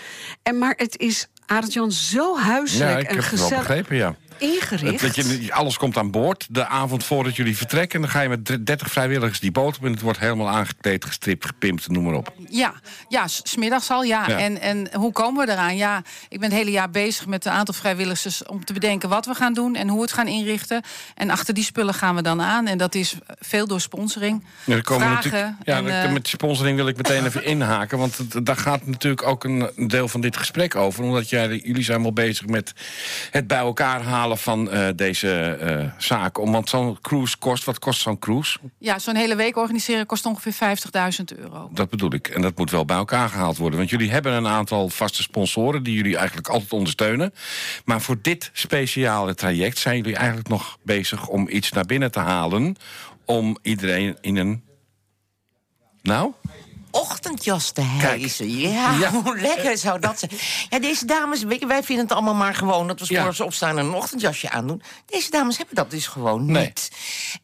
[0.42, 3.96] En, maar het is, Arendt-Jan, zo Ja, huiselijk ik en heb het wel gezellig begrepen,
[3.96, 4.16] ja.
[4.38, 5.00] Ingericht.
[5.00, 6.46] Weet je, alles komt aan boord.
[6.50, 7.94] De avond voordat jullie vertrekken...
[7.96, 9.84] en dan ga je met 30 vrijwilligers die boot op...
[9.84, 12.32] en het wordt helemaal aangekleed, gestript, gepimpt, noem maar op.
[12.50, 12.74] Ja,
[13.08, 14.24] ja s- smiddags al, ja.
[14.28, 14.38] Ja.
[14.38, 15.76] En, en hoe komen we eraan?
[15.76, 18.44] Ja, ik ben het hele jaar bezig met een aantal vrijwilligers...
[18.44, 20.82] om te bedenken wat we gaan doen en hoe we het gaan inrichten.
[21.14, 22.66] En achter die spullen gaan we dan aan.
[22.66, 24.44] En dat is veel door sponsoring.
[24.64, 25.56] Ja, er komen Vragen.
[25.64, 27.98] ja, en, eh, met sponsoring wil ik meteen even inhaken.
[27.98, 31.04] Want daar gaat natuurlijk ook een, een deel van dit gesprek over.
[31.04, 32.72] Omdat jij, jullie zijn wel bezig met
[33.30, 36.42] het bij elkaar halen van eh, deze eh, zaken.
[36.42, 38.58] Om, want zo'n cruise kost, wat kost zo'n cruise?
[38.78, 40.76] ja, zo'n hele week organiseren kost ongeveer
[41.32, 41.68] 50.000 euro.
[41.72, 42.28] Dat bedoel ik.
[42.28, 43.78] En dat moet wel bij elkaar gehaald worden.
[43.78, 45.82] Want jullie hebben een aantal vaste sponsoren...
[45.82, 47.34] die jullie eigenlijk altijd ondersteunen.
[47.84, 51.28] Maar voor dit speciale traject zijn jullie eigenlijk nog bezig...
[51.28, 52.76] om iets naar binnen te halen...
[53.24, 54.64] om iedereen in een...
[56.02, 56.32] Nou?
[57.00, 58.58] Ochtendjas te hijsen.
[58.58, 59.10] Ja, Ja.
[59.22, 60.30] hoe lekker zou dat zijn.
[60.70, 62.86] Ja, deze dames, wij vinden het allemaal maar gewoon...
[62.86, 63.14] dat we Ja.
[63.14, 64.82] s'morgens opstaan en een ochtendjasje aandoen.
[65.06, 66.64] Deze dames hebben dat dus gewoon Nee.
[66.64, 66.90] niet.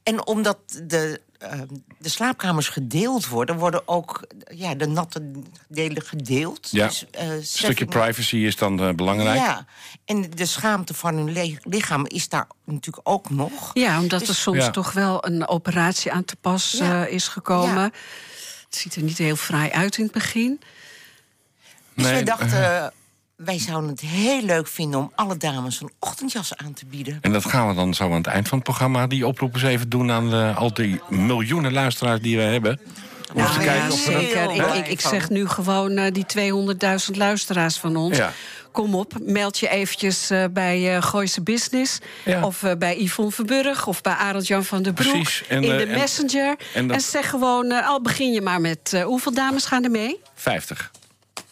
[0.03, 1.61] En omdat de, eh,
[1.99, 3.57] de slaapkamers gedeeld worden...
[3.59, 5.31] worden ook ja, de natte
[5.69, 6.69] delen gedeeld.
[6.71, 6.87] Ja.
[6.87, 9.39] Dus, eh, Een stukje privacy is dan eh, belangrijk.
[9.39, 9.67] Ja,
[10.05, 13.71] en de schaamte van hun lichaam is daar natuurlijk ook nog.
[13.73, 14.71] Ja, omdat er Dus- soms Ja.
[14.71, 17.05] toch wel een operatie aan te pas Ja.
[17.07, 17.93] eh, is gekomen.
[18.73, 20.61] Het ziet er niet heel fraai uit in het begin.
[21.95, 22.93] Dus Nee, wij dachten,
[23.37, 25.01] wij zouden het heel leuk vinden...
[25.01, 27.19] om alle dames een ochtendjas aan te bieden.
[27.21, 29.07] En dat gaan we dan zo aan het eind van het programma...
[29.07, 32.81] die oproep eens even doen aan de, al die miljoenen luisteraars die we hebben.
[33.35, 34.51] Om eens te Nou, kijken ja, of we dat- zeker.
[34.55, 36.27] Ik, ik, ik zeg nu gewoon eh, die
[37.11, 38.17] 200.000 luisteraars van ons.
[38.17, 38.33] Ja.
[38.73, 41.99] Kom op, meld je eventjes eh, bij eh Gooise Business...
[42.25, 42.45] Ja.
[42.45, 45.13] of eh, bij Yvonne Verburg of bij Arend-Jan van der Broek...
[45.13, 45.45] Precies.
[45.49, 46.57] En, in de en- Messenger.
[46.75, 49.03] en zeg gewoon, al begin je maar met...
[49.05, 50.21] hoeveel dames gaan er mee?
[50.35, 50.91] 50.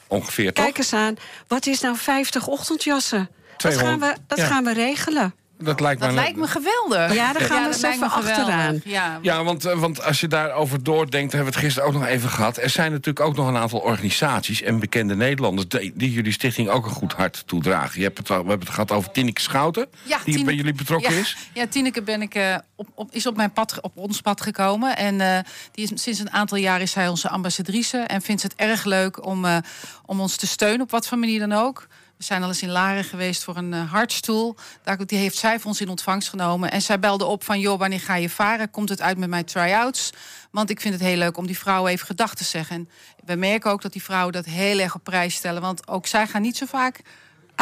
[0.07, 0.65] Ongeveer, toch?
[0.65, 3.31] Kijk eens aan, wat is nou 50 ochtendjassen?
[3.57, 4.47] Dat, gaan 200, we, dat ja.
[4.47, 5.35] gaan we regelen.
[5.63, 6.15] Dat lijkt Dat me...
[6.15, 7.15] lijkt me geweldig.
[7.15, 8.81] Ja, daar gaan we eens even achteraan.
[8.85, 12.07] Ja, Ja, want, eh, want als je daarover doordenkt, hebben we het gisteren ook nog
[12.07, 12.57] even gehad.
[12.57, 16.69] Er zijn natuurlijk ook nog een aantal organisaties en bekende Nederlanders die, die jullie stichting
[16.69, 17.99] ook een goed hart toedragen.
[17.99, 20.73] Je hebt het, we hebben het gehad over Tineke Schouten, Ja, die Tineke- bij jullie
[20.75, 21.37] betrokken ja, is.
[21.55, 24.97] Ja, Tineke ben ik, eh, op, op, is op, mijn pad, op ons pad gekomen.
[24.97, 25.39] En eh,
[25.73, 27.99] die is, sinds een aantal jaar is zij onze ambassadrice.
[27.99, 29.57] En vindt het erg leuk om, eh,
[30.07, 31.87] om ons te steunen, op wat voor manier dan ook.
[32.21, 34.57] We zijn al eens in Laren geweest voor een eh, hartstoel.
[34.83, 36.71] Daar, die heeft zij voor ons in ontvangst genomen.
[36.71, 38.71] En zij belde op van, joh, wanneer ga je varen?
[38.71, 40.11] Komt het uit met mijn try-outs?
[40.51, 42.77] Want ik vind het heel leuk om die vrouwen even gedag te zeggen.
[42.77, 42.89] En
[43.25, 45.63] we merken ook dat die vrouwen dat heel erg op prijs stellen.
[45.63, 47.01] Want ook zij gaan niet zo vaak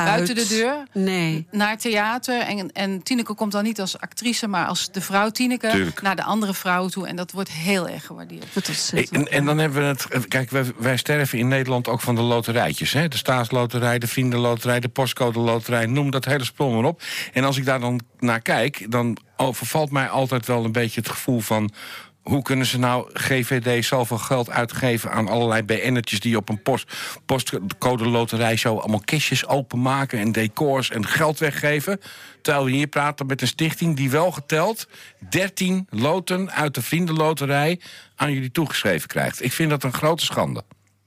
[0.05, 1.47] buiten de deur Nee.
[1.51, 2.41] naar theater.
[2.41, 6.03] En, en Tineke komt dan niet als actrice, maar als de vrouw Tineke Tuurlijk.
[6.03, 7.07] naar de andere vrouwen toe.
[7.07, 8.55] En dat wordt heel erg gewaardeerd.
[8.55, 9.29] Wat ontzettend.
[9.29, 10.07] En, en dan hebben we het.
[10.09, 12.93] eh, Kijk, wij, wij sterven in Nederland ook van de loterijtjes.
[12.93, 13.09] Hè?
[13.09, 15.87] De staatsloterij, de vriendenloterij, de postcode loterij.
[15.87, 17.03] Noem dat hele spul maar op.
[17.33, 21.09] En als ik daar dan naar kijk, dan overvalt mij altijd wel een beetje het
[21.11, 21.71] gevoel van.
[22.29, 26.93] Hoe kunnen ze nou GVD zoveel geld uitgeven aan allerlei BN'tjes die op een post,
[27.27, 32.01] postcode zo allemaal kistjes openmaken en decors en geld weggeven?
[32.43, 34.89] Terwijl we hier praten met een stichting die wel geteld
[35.31, 37.81] 13 loten uit de vriendenloterij
[38.17, 39.45] aan jullie toegeschreven krijgt.
[39.45, 40.63] Ik vind dat een grote schande.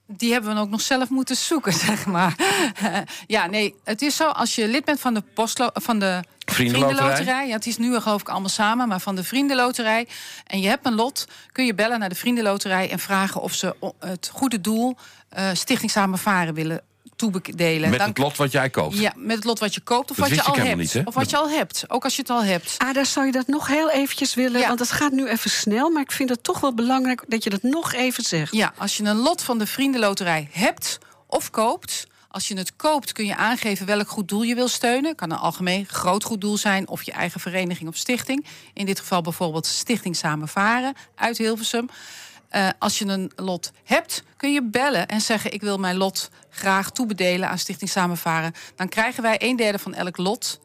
[0.08, 2.36] Die hebben we ook nog zelf moeten zoeken, zeg maar.
[3.28, 7.48] ja, nee, het is zo, als je lid bent van de, postlo van de Vriendenloterij.
[7.48, 10.08] Ja, het is nu geloof ik allemaal samen, maar van de Vriendenloterij.
[10.48, 12.90] En je hebt een lot, kun je bellen naar de Vriendenloterij...
[12.92, 14.96] en vragen of ze o- het goede doel
[15.30, 16.82] eh, Stichting Samen Varen willen
[17.16, 17.90] toebedelen.
[17.90, 18.98] Met Dan- het lot wat jij koopt.
[18.98, 20.78] Ja, met het lot wat je koopt of Dat wat je al hebt.
[20.78, 21.02] niet?
[21.06, 22.76] Of wat je al hebt, ook als je het al hebt.
[22.78, 24.60] Ah, daar zou je dat nog heel eventjes willen.
[24.62, 24.68] Ja.
[24.68, 25.90] Want het gaat nu even snel.
[25.90, 28.54] Maar ik vind het toch wel belangrijk dat je dat nog even zegt.
[28.56, 32.08] Ja, als je een lot van de Vriendenloterij hebt of koopt...
[32.32, 35.16] Als je het koopt kun je aangeven welk goed doel je wil steunen.
[35.16, 38.46] Kan een algemeen groot goed doel zijn of je eigen vereniging of stichting.
[38.74, 41.90] In dit geval bijvoorbeeld Stichting Samen Varen uit Hilversum.
[42.50, 45.54] Eh, als je een lot hebt, kun je bellen en zeggen...
[45.54, 48.54] ik wil mijn lot graag toebedelen aan Stichting Samen Varen.
[48.76, 50.60] Dan krijgen wij een derde van elk lot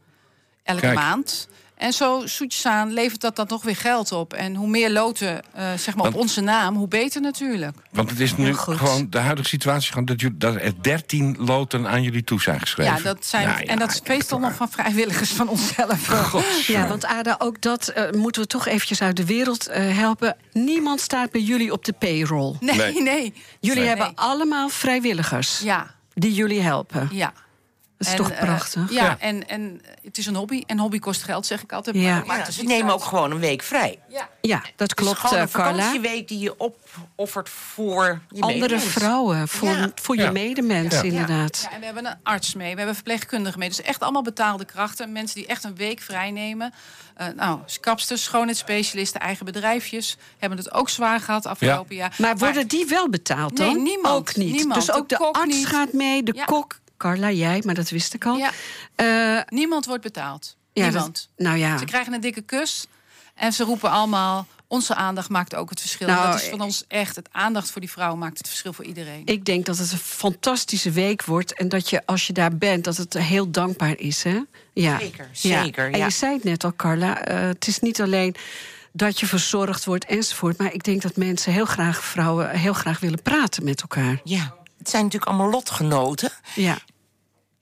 [0.63, 0.95] elke Kijk.
[0.95, 1.49] maand.
[1.77, 4.33] En zo zoetjes aan levert dat dan nog weer geld op.
[4.33, 7.77] En hoe meer loten eh, zeg maar op onze naam, hoe beter natuurlijk.
[7.91, 11.89] Want het is nu gewoon de huidige situatie gewoon dat, jullie- dat er 13 loten
[11.89, 12.95] aan jullie toe zijn geschreven.
[12.97, 16.09] Ja, dat zijn, Nou ja, en dat is meestal nog van vrijwilligers van onszelf.
[16.67, 20.37] Ja, want Ada, ook dat eh, moeten we toch eventjes uit de wereld eh, helpen.
[20.53, 22.57] Niemand staat bij jullie op de payroll.
[22.61, 23.03] Nee, Nee.
[23.03, 23.35] nee.
[23.61, 23.89] Jullie Nee.
[23.89, 27.09] hebben allemaal vrijwilligers Ja, die jullie helpen.
[27.13, 27.33] ja.
[27.99, 28.91] Dat is En, toch eh, prachtig?
[28.93, 29.17] ja, Ja.
[29.19, 30.63] En, en het is een hobby.
[30.67, 31.97] En hobby kost geld, zeg ik altijd.
[31.97, 32.03] Ja.
[32.17, 33.99] Maar, maar Ja, het is ze nemen ook gewoon een week vrij.
[34.09, 34.29] Ja.
[34.41, 35.73] Ja, dat Het is klopt, gewoon eh, een Carla.
[35.77, 38.85] vakantieweek die je opoffert voor je Andere medemens.
[38.85, 39.91] vrouwen, voor, Ja.
[39.95, 40.31] voor je Ja.
[40.31, 41.03] medemens, Ja.
[41.03, 41.61] inderdaad.
[41.63, 43.69] Ja, en we hebben een arts mee, we hebben verpleegkundigen mee.
[43.69, 45.13] Dus echt allemaal betaalde krachten.
[45.13, 46.73] Mensen die echt een week vrij nemen.
[47.15, 50.17] Eh, nou, kapsters, schoonheidsspecialisten, eigen bedrijfjes...
[50.39, 52.15] hebben het ook zwaar gehad afgelopen jaar.
[52.19, 53.67] Maar worden die wel betaald dan?
[53.67, 54.15] Nee, niemand.
[54.17, 54.53] Ook niet.
[54.55, 54.87] Niemand.
[54.87, 55.67] Dus ook De arts niet.
[55.67, 56.45] gaat mee, de Ja.
[56.45, 56.79] kok...
[56.97, 58.37] Carla, jij, maar dat wist ik al.
[58.37, 58.51] Ja.
[58.95, 60.57] Eh, Niemand wordt betaald.
[60.73, 61.29] ja, Niemand.
[61.37, 61.79] dat- nou ja.
[61.79, 62.87] Ze krijgen een dikke kus.
[63.35, 64.47] En ze roepen allemaal...
[64.69, 66.07] Onze aandacht maakt ook het verschil.
[66.07, 67.17] Nou, dat is van ons echt.
[67.17, 69.23] Het aandacht voor die vrouw maakt het verschil voor iedereen.
[69.25, 71.53] Ik denk dat het een fantastische week wordt.
[71.55, 74.23] En dat je, als je daar bent, dat het heel dankbaar is.
[74.23, 74.41] Hè?
[74.75, 74.99] Ja.
[74.99, 75.63] Zeker, Ja.
[75.63, 76.05] zeker, En ja.
[76.05, 77.25] je zei het net al, Carla.
[77.25, 78.35] eh, het is niet alleen
[78.93, 80.59] dat je verzorgd wordt enzovoort.
[80.59, 84.21] Maar ik denk dat mensen heel graag, vrouwen, heel graag willen praten met elkaar.
[84.25, 86.31] Ja, het zijn natuurlijk allemaal lotgenoten.
[86.55, 86.79] Ja,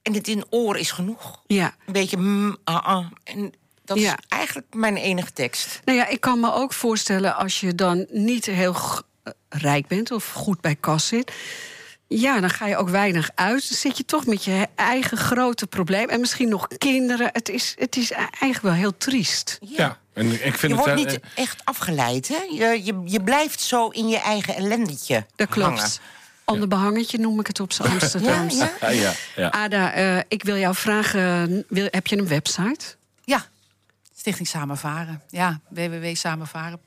[0.01, 1.41] En het in oor is genoeg.
[1.47, 1.75] ja.
[1.85, 3.05] Een beetje mm, ah, ah.
[3.23, 3.53] En
[3.85, 4.11] dat Ja.
[4.17, 5.79] is eigenlijk mijn enige tekst.
[5.85, 8.75] Nou ja, ik kan me ook voorstellen als je dan niet heel
[9.23, 11.31] eh, rijk bent of goed bij kas zit.
[12.07, 13.69] Ja, dan ga je ook weinig uit.
[13.69, 16.09] Dan zit je toch met je eigen grote probleem.
[16.09, 17.29] En misschien nog kinderen.
[17.33, 19.57] Het is, het is eigenlijk wel heel triest.
[19.61, 20.75] Ja, en ik vind Je het...
[20.77, 22.35] wordt eh, niet echt afgeleid, hè?
[22.51, 25.79] Je, je, je blijft zo in je eigen ellendetje Dat klopt.
[25.79, 25.91] hangen.
[26.45, 28.57] Ander behangetje noem ik het op z'n Amsterdams.
[28.57, 29.49] Ja, ja, ja, ja.
[29.51, 32.85] Ada, eh, ik wil jou vragen, wil, heb je een website?
[33.23, 33.45] Ja.
[34.17, 35.21] Stichting Samenvaren.
[35.29, 36.79] Ja, www.samenvaren.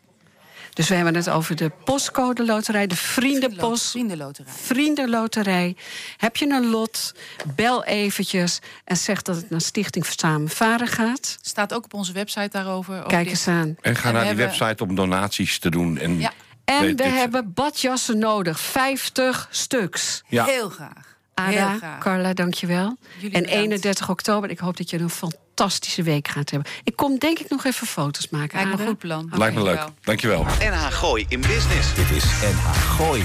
[0.73, 3.91] Dus we hebben het over de postcode loterij, de vriendenpost.
[3.91, 4.53] Vriendenloterij.
[4.53, 5.77] Vriendenloterij.
[6.17, 7.15] Heb je een lot?
[7.55, 11.39] Bel eventjes en zeg dat het naar Stichting Samen Varen gaat.
[11.43, 12.95] Staat ook op onze website daarover.
[12.97, 13.33] over Kijk dit.
[13.33, 13.77] eens aan.
[13.81, 15.99] En ga En naar die hebben- website om donaties te doen.
[15.99, 16.33] En Ja.
[16.69, 20.23] En we dit- hebben badjassen nodig, 50 stuks.
[20.29, 20.45] Ja.
[20.45, 21.17] Heel graag.
[21.35, 21.99] Heel Ada, graag.
[21.99, 22.97] Carla, dankjewel.
[23.17, 23.51] Jullie en bedankt.
[23.51, 26.71] 31 oktober, ik hoop dat je een fantastische week gaat hebben.
[26.85, 28.55] Ik kom denk ik nog even foto's maken.
[28.55, 28.83] Lijkt me Ada.
[28.83, 29.31] een goed plan.
[29.35, 29.85] Lijkt me leuk.
[30.01, 30.45] Dankjewel.
[30.61, 31.95] NH Gooi in Business.
[31.95, 33.23] Dit is NH Gooi.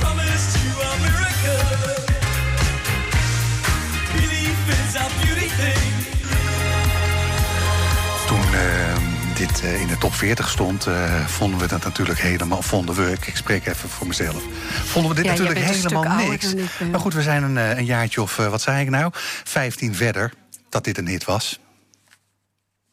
[9.34, 12.62] Dit eh, in de top 40 stond, eh, vonden we dat natuurlijk helemaal...
[12.62, 14.44] Vonden we, ik spreek even voor mezelf...
[14.86, 16.54] Vonden we dit Ja, natuurlijk helemaal niks.
[16.54, 16.90] ben.
[16.92, 19.12] Maar goed, we zijn een, eh, een jaartje of, eh, wat zei ik nou?
[19.44, 20.34] 15 verder,
[20.70, 21.60] dat dit een hit was.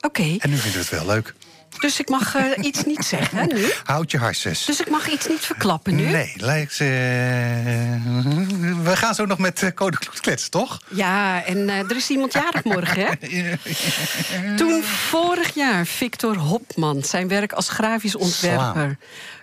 [0.00, 1.34] Oké, En nu vinden we het wel leuk.
[1.78, 3.70] Dus ik mag eh, iets niet zeggen nu?
[3.84, 4.64] Houd je harses.
[4.64, 6.04] Dus ik mag iets niet verklappen nu?
[6.04, 6.72] Nee, lijkt...
[6.72, 6.86] eh,
[8.82, 10.80] we gaan zo nog met uh, Code Kloet kletsen, toch?
[10.88, 13.12] Ja, en er is iemand jarig morgen, hè?
[14.56, 18.98] Toen vorig jaar Victor Hopman zijn werk als grafisch ontwerper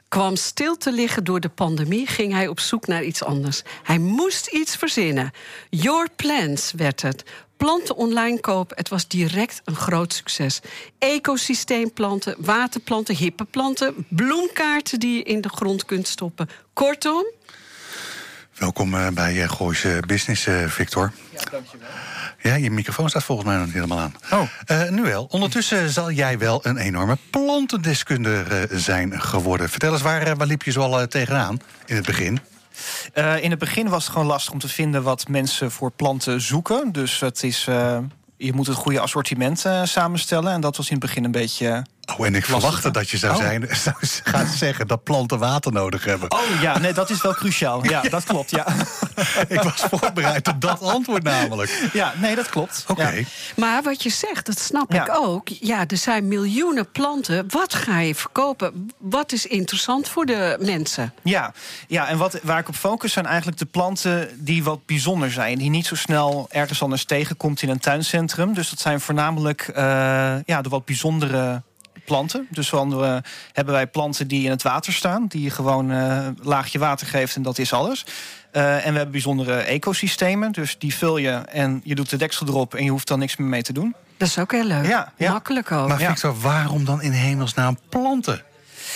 [0.08, 3.62] kwam stil te liggen door de pandemie, ging hij op zoek naar iets anders.
[3.84, 5.32] Hij moest iets verzinnen.
[5.70, 7.24] Your Plants werd het.
[7.58, 10.62] Planten online kopen, het was direct een groot succes.
[11.00, 16.50] Ecosysteemplanten, waterplanten, hippe planten, bloemkaarten die je in de grond kunt stoppen.
[16.74, 17.26] Kortom,
[18.58, 21.12] Welkom eh, bij uh, Gooise Business, uh, Victor.
[21.30, 21.88] Ja, dankjewel.
[22.42, 24.14] Ja, je microfoon staat volgens mij nog niet helemaal aan.
[24.32, 24.50] Oh.
[24.72, 25.28] Uh, nu wel.
[25.32, 29.70] Ondertussen zal jij wel een enorme plantendeskundige zijn geworden.
[29.70, 32.40] Vertel eens, waar, waar liep je zo al tegenaan in het begin?
[33.14, 36.42] Uh, in het begin was het gewoon lastig om te vinden wat mensen voor planten
[36.42, 36.92] zoeken.
[36.92, 37.98] Dus het is, uh,
[38.38, 40.52] je moet het goede assortiment uh, samenstellen.
[40.52, 41.84] En dat was in het begin een beetje.
[42.16, 43.42] Oh, en ik verwachtte dat je zou, Oh.
[43.42, 46.32] zijn, zou gaan zeggen dat planten water nodig hebben.
[46.32, 47.84] Oh ja, nee, dat is wel cruciaal.
[47.86, 48.50] Ja, dat klopt.
[48.50, 48.68] Ja.
[49.48, 51.90] ik was voorbereid op dat antwoord namelijk.
[51.94, 52.84] Ja, nee, dat klopt.
[52.88, 53.02] Oké.
[53.02, 53.18] Okay.
[53.20, 53.26] Ja.
[53.56, 55.04] Maar wat je zegt, dat snap Ja.
[55.04, 55.48] ik ook.
[55.48, 57.46] Ja, er zijn miljoenen planten.
[57.50, 58.92] Wat ga je verkopen?
[58.98, 61.14] Wat is interessant voor de mensen?
[61.24, 61.54] Ja,
[61.88, 65.58] ja en wat, waar ik op focus zijn eigenlijk de planten die wat bijzonder zijn.
[65.58, 68.54] Die niet zo snel ergens anders tegenkomt in een tuincentrum.
[68.54, 69.76] Dus dat zijn voornamelijk uh,
[70.46, 71.62] ja, de wat bijzondere
[72.06, 72.48] planten.
[72.50, 73.18] Dus dan uh,
[73.54, 75.26] hebben wij planten die in het water staan.
[75.28, 78.06] Die je gewoon uh, een laagje water geeft en dat is alles.
[78.54, 80.52] Uh, en we hebben bijzondere ecosystemen.
[80.52, 83.36] Dus die vul je en je doet de deksel erop en je hoeft dan niks
[83.36, 83.96] meer mee te doen.
[84.18, 84.86] Dat is ook heel leuk.
[84.86, 85.32] Ja, ja.
[85.32, 85.88] Makkelijk ook.
[85.88, 88.42] Maar Victor, waarom dan in hemelsnaam planten?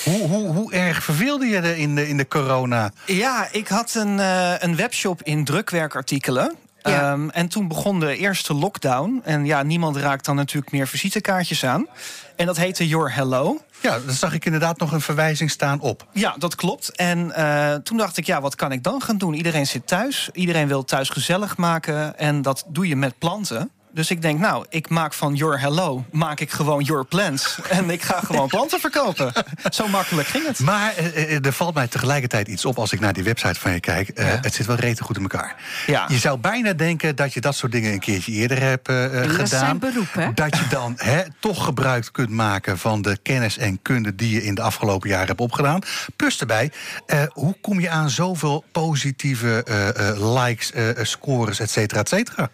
[0.04, 2.92] Hoe, hoe, hoe erg verveelde je er in de, in de corona?
[3.06, 6.56] Ja, ik had een, uh, een webshop in drukwerkartikelen.
[6.84, 7.12] Ja.
[7.12, 9.22] Um, en toen begon de eerste lockdown.
[9.24, 11.88] En ja, niemand raakt dan natuurlijk meer visitekaartjes aan.
[12.36, 13.62] En dat heette Your Hello.
[13.82, 16.08] Ja, dan zag ik inderdaad nog een verwijzing staan op.
[16.14, 16.96] Ja, dat klopt.
[16.96, 19.34] En uh, toen dacht ik, ja, wat kan ik dan gaan doen?
[19.34, 20.30] Iedereen zit thuis.
[20.34, 22.18] Iedereen wil thuis gezellig maken.
[22.18, 23.72] En dat doe je met planten.
[23.94, 27.60] Dus ik denk, nou, ik maak van Your Hello, maak ik gewoon Your Plants.
[27.70, 29.34] En ik ga gewoon planten verkopen.
[29.72, 30.60] Zo makkelijk ging het.
[30.60, 33.80] Maar uh, er valt mij tegelijkertijd iets op als ik naar die website van je
[33.80, 34.20] kijk.
[34.20, 34.40] Uh, ja.
[34.42, 35.56] Het zit wel rete goed in elkaar.
[35.88, 36.06] Ja.
[36.08, 39.28] Je zou bijna denken dat je dat soort dingen een keertje eerder hebt uh, gedaan.
[39.28, 40.34] Dat is zijn beroep, hè?
[40.34, 44.44] Dat je dan hè, toch gebruik kunt maken van de kennis en kunde die je
[44.44, 45.82] in de afgelopen jaren hebt opgedaan.
[46.16, 46.72] Plus erbij,
[47.08, 52.50] uh, hoe kom je aan zoveel positieve uh, likes, scores, et cetera, et cetera?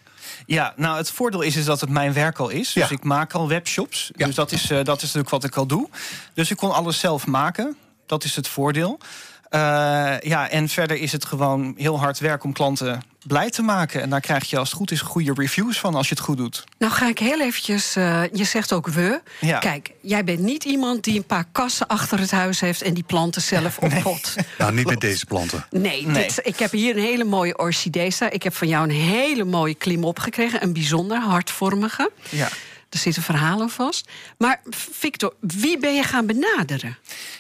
[0.48, 2.74] Ja, nou het voordeel is, is dat het mijn werk al is.
[2.74, 2.82] Ja.
[2.82, 4.12] Dus ik maak al webshops.
[4.16, 4.26] Ja.
[4.26, 5.90] Dus dat is, uh, dat is natuurlijk wat ik al doe.
[6.34, 7.78] Dus ik kon alles zelf maken.
[8.06, 9.00] Dat is het voordeel.
[9.52, 9.60] Uh,
[10.20, 14.02] ja, en verder is het gewoon heel hard werk om klanten blij te maken.
[14.02, 16.38] En daar krijg je als het goed is goede reviews van als je het goed
[16.38, 16.64] doet.
[16.78, 19.22] Nou ga ik heel eventjes, uh, je zegt ook we.
[19.40, 19.60] Ja.
[19.60, 22.82] Kijk, jij bent niet iemand die een paar kassen achter het huis heeft...
[22.82, 24.36] en die planten zelf oppot.
[24.36, 24.46] Nee.
[24.58, 25.66] Nou, niet met deze planten.
[25.70, 26.24] Nee, Nee.
[26.24, 28.32] Dit, ik heb hier een hele mooie orchidee staan.
[28.32, 30.64] Ik heb van jou een hele mooie klimop gekregen.
[30.64, 32.12] Een bijzonder hartvormige.
[32.30, 32.50] Ja.
[32.90, 34.10] Er zitten verhalen vast.
[34.38, 36.98] Maar Victor, wie ben je gaan benaderen?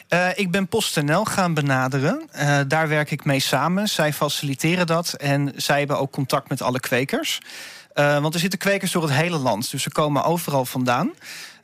[0.09, 2.29] Uh, ik ben PostNL gaan benaderen.
[2.35, 3.87] Uh, daar werk ik mee samen.
[3.87, 7.39] Zij faciliteren dat en zij hebben ook contact met alle kwekers.
[7.95, 11.13] Uh, want er zitten kwekers door het hele land, dus ze komen overal vandaan.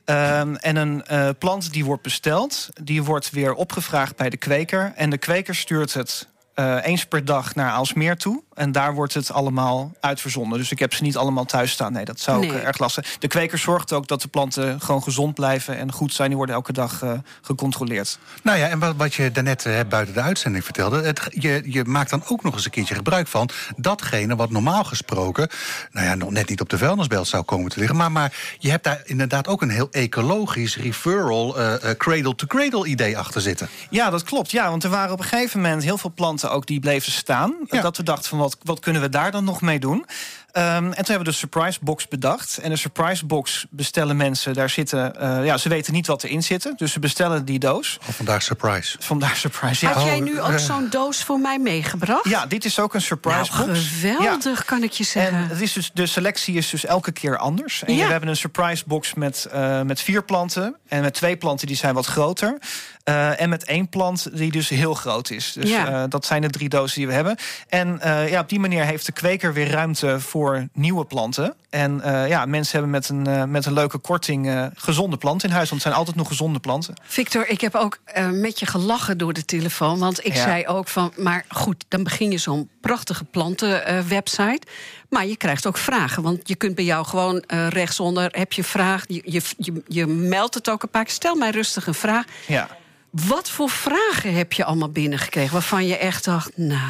[0.06, 1.04] Um, en een
[1.38, 4.92] plant die wordt besteld, die wordt weer opgevraagd bij de kweker.
[4.96, 8.42] En de kweker stuurt het uh, eens per dag naar Aalsmeer toe.
[8.54, 10.58] En daar wordt het allemaal uitverzonden.
[10.58, 11.92] Dus ik heb ze niet allemaal thuis staan.
[11.92, 12.50] Nee, dat zou Nee.
[12.50, 13.16] ook uh, erg lastig.
[13.18, 16.28] De kweker zorgt ook dat de planten gewoon gezond blijven en goed zijn.
[16.28, 17.12] Die worden elke dag uh,
[17.42, 18.18] gecontroleerd.
[18.42, 21.02] Nou ja, en wat, wat je daarnet uh, buiten de uitzending vertelde...
[21.02, 23.48] Het, je, je maakt dan ook nog eens een keertje gebruik van...
[23.76, 25.48] datgene wat normaal gesproken...
[25.92, 27.96] nou ja, nog net niet op de vuilnisbelt zou komen te liggen...
[27.96, 30.76] maar, maar je hebt daar inderdaad ook een heel ecologisch...
[30.76, 33.68] referral, uh, cradle-to-cradle idee achter zitten.
[33.90, 34.50] Ja, dat klopt.
[34.50, 37.54] Ja, want er waren op een gegeven moment heel veel planten ook die bleven staan.
[37.66, 37.80] Ja.
[37.80, 40.06] Dat we dachten van wat, wat kunnen we daar dan nog mee doen?
[40.54, 42.58] Ehm, en toen hebben we de surprise box bedacht.
[42.58, 45.20] En de surprise box bestellen mensen, daar zitten...
[45.20, 46.72] eh, ja, ze weten niet wat erin zit.
[46.76, 47.98] Dus ze bestellen die doos.
[48.02, 48.96] Oh, vandaag surprise.
[49.00, 49.92] Vandaar surprise, ja.
[49.92, 50.56] Had jij Oh, nu ook eh.
[50.56, 52.28] zo'n doos voor mij meegebracht?
[52.28, 53.78] Ja, dit is ook een surprise Nou, box.
[54.00, 55.36] geweldig, kan ik je zeggen.
[55.38, 57.82] En het is dus, de selectie is dus elke keer anders.
[57.84, 58.04] En Ja.
[58.04, 60.76] we hebben een surprise box met, eh, met vier planten.
[60.88, 62.58] En met twee planten die zijn wat groter.
[63.04, 65.52] Eh, en met één plant die dus heel groot is.
[65.52, 65.86] Dus Ja.
[65.88, 67.36] eh, dat zijn de drie dozen die we hebben.
[67.68, 71.54] En eh, ja, op die manier heeft de kweker weer ruimte voor nieuwe planten.
[71.70, 75.48] En eh, ja, mensen hebben met een, eh, met een leuke korting eh, gezonde planten
[75.48, 75.68] in huis.
[75.70, 76.94] Want het zijn altijd nog gezonde planten.
[77.02, 77.98] Victor, ik heb ook
[78.32, 79.98] met je gelachen door de telefoon.
[79.98, 80.42] Want ik Ja.
[80.42, 84.60] zei ook van, maar goed, dan begin je zo'n prachtige plantenwebsite.
[85.08, 86.22] maar je krijgt ook vragen.
[86.22, 89.04] Want je kunt bij jou gewoon rechtsonder, heb je vraag.
[89.06, 91.12] Je, je, je, je meldt het ook een paar keer.
[91.12, 92.24] Stel mij rustig een vraag.
[92.46, 92.68] Ja.
[93.10, 95.52] Wat voor vragen heb je allemaal binnengekregen...
[95.52, 96.80] waarvan je echt dacht, nou...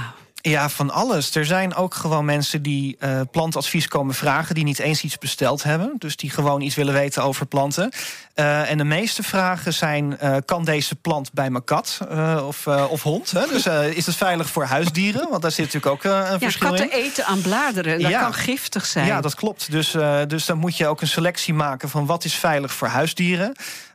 [0.47, 1.35] Ja, van alles.
[1.35, 4.55] Er zijn ook gewoon mensen die eh, plantadvies komen vragen...
[4.55, 5.93] die niet eens iets besteld hebben.
[5.99, 7.91] Dus die gewoon iets willen weten over planten.
[8.35, 10.19] Eh, en de meeste vragen zijn...
[10.19, 11.99] eh, kan deze plant bij mijn kat
[12.47, 13.31] of, of hond?
[13.31, 13.47] Hè?
[13.47, 15.27] Dus is het veilig voor huisdieren?
[15.31, 16.99] Want daar zit natuurlijk ook een Ja, verschil katten in.
[17.05, 18.01] eten aan bladeren.
[18.01, 18.21] Dat Ja.
[18.21, 19.07] kan giftig zijn.
[19.07, 19.71] Ja, dat klopt.
[19.71, 19.97] Dus,
[20.29, 23.55] dus dan moet je ook een selectie maken van wat is veilig voor huisdieren.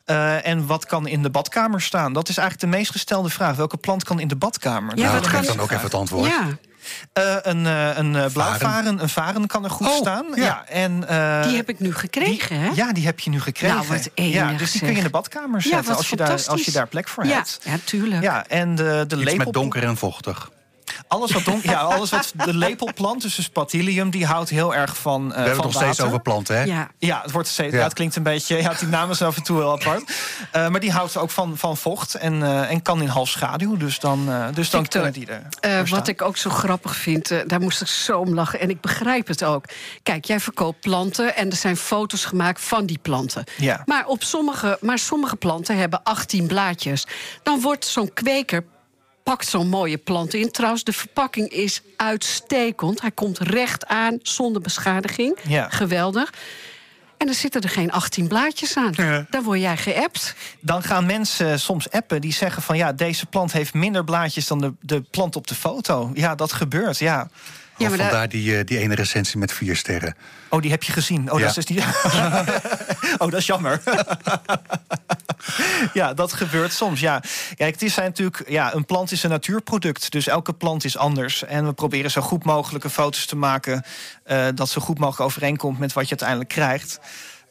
[0.09, 2.13] Eh, en wat kan in de badkamer staan?
[2.13, 3.55] Dat is eigenlijk de meest gestelde vraag.
[3.55, 4.97] Welke plant kan in de badkamer?
[4.97, 6.29] Ja, nou, wat geef kan- dan ook even het antwoord.
[6.31, 6.45] Ja.
[7.13, 10.25] Eh, een uh, een uh, blauwvaren, een varen kan er goed Oh, staan.
[10.35, 10.65] ja.
[10.67, 12.71] en, uh, Die heb ik nu gekregen, die, hè?
[12.75, 13.75] Ja, die heb je nu gekregen.
[13.75, 16.45] Nou, wat enig, ja, dus die kun je in de badkamer zetten als, je daar,
[16.47, 17.59] als je daar plek voor Ja, hebt.
[17.63, 18.21] ja, tuurlijk.
[18.23, 19.45] Ja, en de, de Iets lepel...
[19.45, 20.49] met donker en vochtig.
[21.07, 24.97] Alles wat, donker, ja, alles wat de lepelplant, dus de spatilium, die houdt heel erg
[24.97, 26.63] van uh, We hebben het nog steeds over planten, hè?
[26.63, 26.89] Ja.
[26.97, 27.77] Ja, het, wordt steeds, Ja.
[27.77, 27.83] ja.
[27.83, 28.61] het klinkt een beetje...
[28.61, 30.11] Ja, die naam is af en toe heel apart.
[30.55, 33.77] Uh, maar die houdt ook van, van vocht en, uh, en kan in half schaduw.
[33.77, 35.27] Dus dan, uh, dus dan Victor, kunnen die
[35.61, 38.59] er wat ik ook zo grappig vind, uh, daar moest ik zo om lachen.
[38.59, 39.65] En ik begrijp het ook.
[40.03, 43.43] Kijk, jij verkoopt planten en er zijn foto's gemaakt van die planten.
[43.57, 43.81] Ja.
[43.85, 47.07] Maar, op sommige, maar sommige planten hebben 18 blaadjes.
[47.43, 48.63] Dan wordt zo'n kweker
[49.23, 50.51] pakt zo'n mooie plant in.
[50.51, 53.01] Trouwens, de verpakking is uitstekend.
[53.01, 55.37] Hij komt recht aan, zonder beschadiging.
[55.47, 55.69] Ja.
[55.69, 56.33] Geweldig.
[57.17, 58.93] En dan zitten er geen 18 blaadjes aan.
[58.95, 59.25] Ja.
[59.29, 60.35] Dan word jij geappt.
[60.59, 62.77] Dan gaan mensen soms appen die zeggen van...
[62.77, 66.11] ja, deze plant heeft minder blaadjes dan de, de plant op de foto.
[66.13, 67.29] Ja, dat gebeurt, ja.
[67.77, 70.15] Ja, maar daar- vandaar die, eh, die ene recensie met vier sterren.
[70.49, 71.31] Oh, die heb je gezien.
[71.31, 71.45] Oh, Ja.
[71.45, 71.83] dat is niet...
[73.21, 73.81] oh, dat is jammer.
[75.93, 77.21] ja, dat gebeurt soms, ja.
[77.55, 78.49] Kijk, het is zijn natuurlijk...
[78.49, 81.43] Ja, een plant is een natuurproduct, dus elke plant is anders.
[81.43, 83.83] En we proberen zo goed mogelijke foto's te maken...
[84.23, 86.99] eh, dat zo goed mogelijk overeenkomt met wat je uiteindelijk krijgt.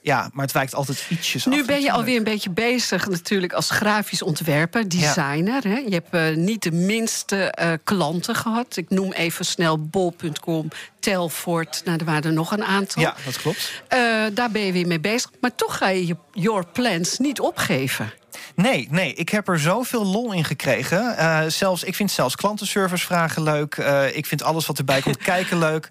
[0.01, 1.53] Ja, maar het wijkt altijd ietsjes af.
[1.53, 5.63] Nu ben je alweer een beetje bezig natuurlijk als grafisch ontwerper, designer.
[5.63, 5.77] Hè?
[5.77, 8.77] Je hebt eh, niet de minste eh, klanten gehad.
[8.77, 10.69] Ik noem even snel bol.com,
[11.01, 11.83] Telfort.
[11.85, 13.03] Nou, er waren er nog een aantal.
[13.03, 13.83] Ja, dat klopt.
[13.89, 13.99] Eh,
[14.33, 15.31] daar ben je weer mee bezig.
[15.41, 18.13] Maar toch ga je je your plans niet opgeven.
[18.55, 21.17] Nee, nee, ik heb er zoveel lol in gekregen.
[21.17, 23.75] Eh, zelfs, ik vind zelfs klantenservicevragen leuk.
[23.75, 25.89] Eh, ik vind alles wat erbij komt kijken leuk.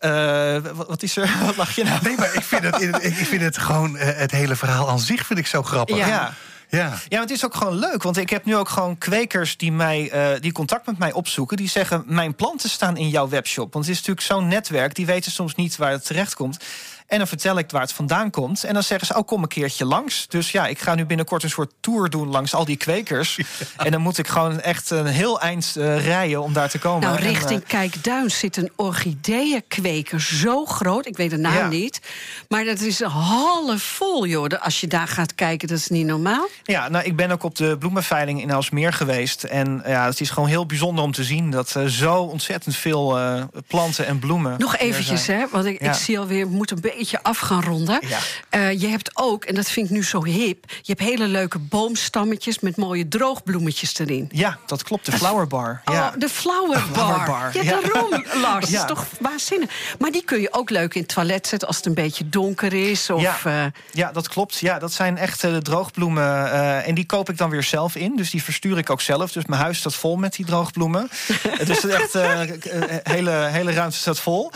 [0.00, 1.30] Eh, wat, is er?
[1.46, 1.98] Wat lach je nou?
[2.02, 3.96] Nee, maar ik vind het, ik vind het gewoon...
[3.96, 5.96] eh, het hele verhaal aan zich vind ik zo grappig.
[5.96, 6.06] Ja.
[6.06, 6.32] Ja.
[6.68, 6.78] Ja.
[6.86, 8.02] Ja, maar het is ook gewoon leuk.
[8.02, 11.56] Want ik heb nu ook gewoon kwekers die, mij, eh, die contact met mij opzoeken.
[11.56, 13.72] Die zeggen, mijn planten staan in jouw webshop.
[13.72, 14.94] Want het is natuurlijk zo'n netwerk.
[14.94, 16.58] Die weten soms niet waar het terecht komt.
[17.10, 18.64] En dan vertel ik waar het vandaan komt.
[18.64, 20.26] En dan zeggen ze, oh, kom een keertje langs.
[20.28, 23.38] Dus ja, ik ga nu binnenkort een soort tour doen langs al die kwekers.
[23.76, 27.00] En dan moet ik gewoon echt een heel eind eh, rijden om daar te komen.
[27.08, 31.06] Nou, En, richting eh, Kijkduin zit een orchideeënkweker zo groot.
[31.06, 31.68] Ik weet de naam Ja.
[31.68, 32.00] niet.
[32.48, 34.46] Maar dat is half vol, joh.
[34.60, 36.48] Als je daar gaat kijken, dat is niet normaal.
[36.62, 39.44] Ja, nou, ik ben ook op de bloemenveiling in Alsmeer geweest.
[39.44, 41.50] En ja, het is gewoon heel bijzonder om te zien...
[41.50, 45.88] dat er zo ontzettend veel eh, planten en bloemen Nog eventjes, hè, want ik, Ja.
[45.88, 47.98] ik zie alweer, we moeten een beetje af gaan ronden.
[48.08, 48.18] Ja.
[48.48, 50.64] Eh, je hebt ook, en dat vind ik nu zo hip...
[50.70, 54.28] je hebt hele leuke boomstammetjes met mooie droogbloemetjes erin.
[54.32, 55.80] Ja, dat klopt, de flower bar.
[55.84, 56.12] Oh, ja.
[56.18, 57.26] de flower bar.
[57.26, 57.80] bar, Ja, ja.
[57.80, 58.10] daarom,
[58.42, 58.60] Lars.
[58.64, 58.80] Dat Ja.
[58.80, 59.70] is toch waanzinnig.
[59.98, 62.72] Maar die kun je ook leuk in het toilet zetten als het een beetje donker
[62.72, 63.10] is.
[63.10, 64.58] Of, ja, eh, ja, dat klopt.
[64.58, 66.52] Ja, dat zijn echt de droogbloemen.
[66.52, 68.16] eh, en die koop ik dan weer zelf in.
[68.16, 69.32] Dus die verstuur ik ook zelf.
[69.32, 71.10] Dus mijn huis staat vol met die droogbloemen.
[71.64, 72.12] dus echt
[73.02, 74.52] hele, hele ruimte staat vol.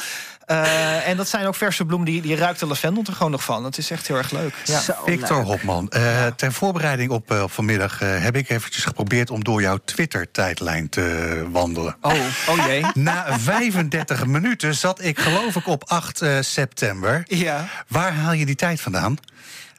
[0.46, 2.10] Eh, en dat zijn ook verse bloemen.
[2.10, 3.62] Die, die ruikt de lavendel er gewoon nog van.
[3.62, 4.54] Dat is echt heel erg leuk.
[4.64, 4.80] Ja.
[5.04, 5.46] Victor leuk.
[5.46, 9.78] Hopman, eh, ter voorbereiding op, eh, vanmiddag eh, heb ik eventjes geprobeerd om door jouw
[9.84, 11.96] Twitter-tijdlijn te wandelen.
[12.00, 12.12] Oh,
[12.48, 12.84] oh jee.
[12.94, 17.22] Na 35 minuten zat ik geloof ik op 8 eh, september.
[17.26, 17.68] Ja.
[17.88, 19.18] Waar haal je die tijd vandaan?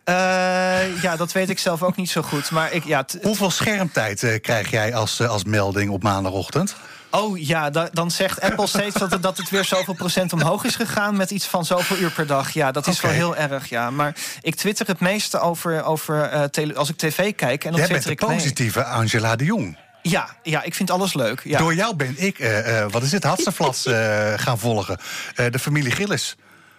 [0.03, 2.51] Eh, ja, dat weet ik zelf ook niet zo goed.
[2.51, 6.75] Maar ik, ja, Hoeveel schermtijd eh, krijg jij als, als melding op maandagochtend?
[7.15, 10.63] Oh ja, da- dan zegt Apple steeds dat het, dat het weer zoveel procent omhoog
[10.63, 11.17] is gegaan...
[11.17, 12.49] met iets van zoveel uur per dag.
[12.51, 13.89] Ja, dat is wel heel erg, ja.
[13.91, 17.63] Maar ik twitter het meeste over, over eh, als ik tv kijk.
[17.63, 18.37] En dan Jij bent twitter de mee.
[18.41, 19.77] positieve Angela de Jong.
[20.01, 21.41] Ja, ja, ik vind alles leuk.
[21.43, 21.57] Ja.
[21.57, 23.83] Door jou ben ik, eh, eh, wat is het, Hatseflats
[24.45, 24.97] gaan volgen.
[25.35, 26.35] De familie Gillis.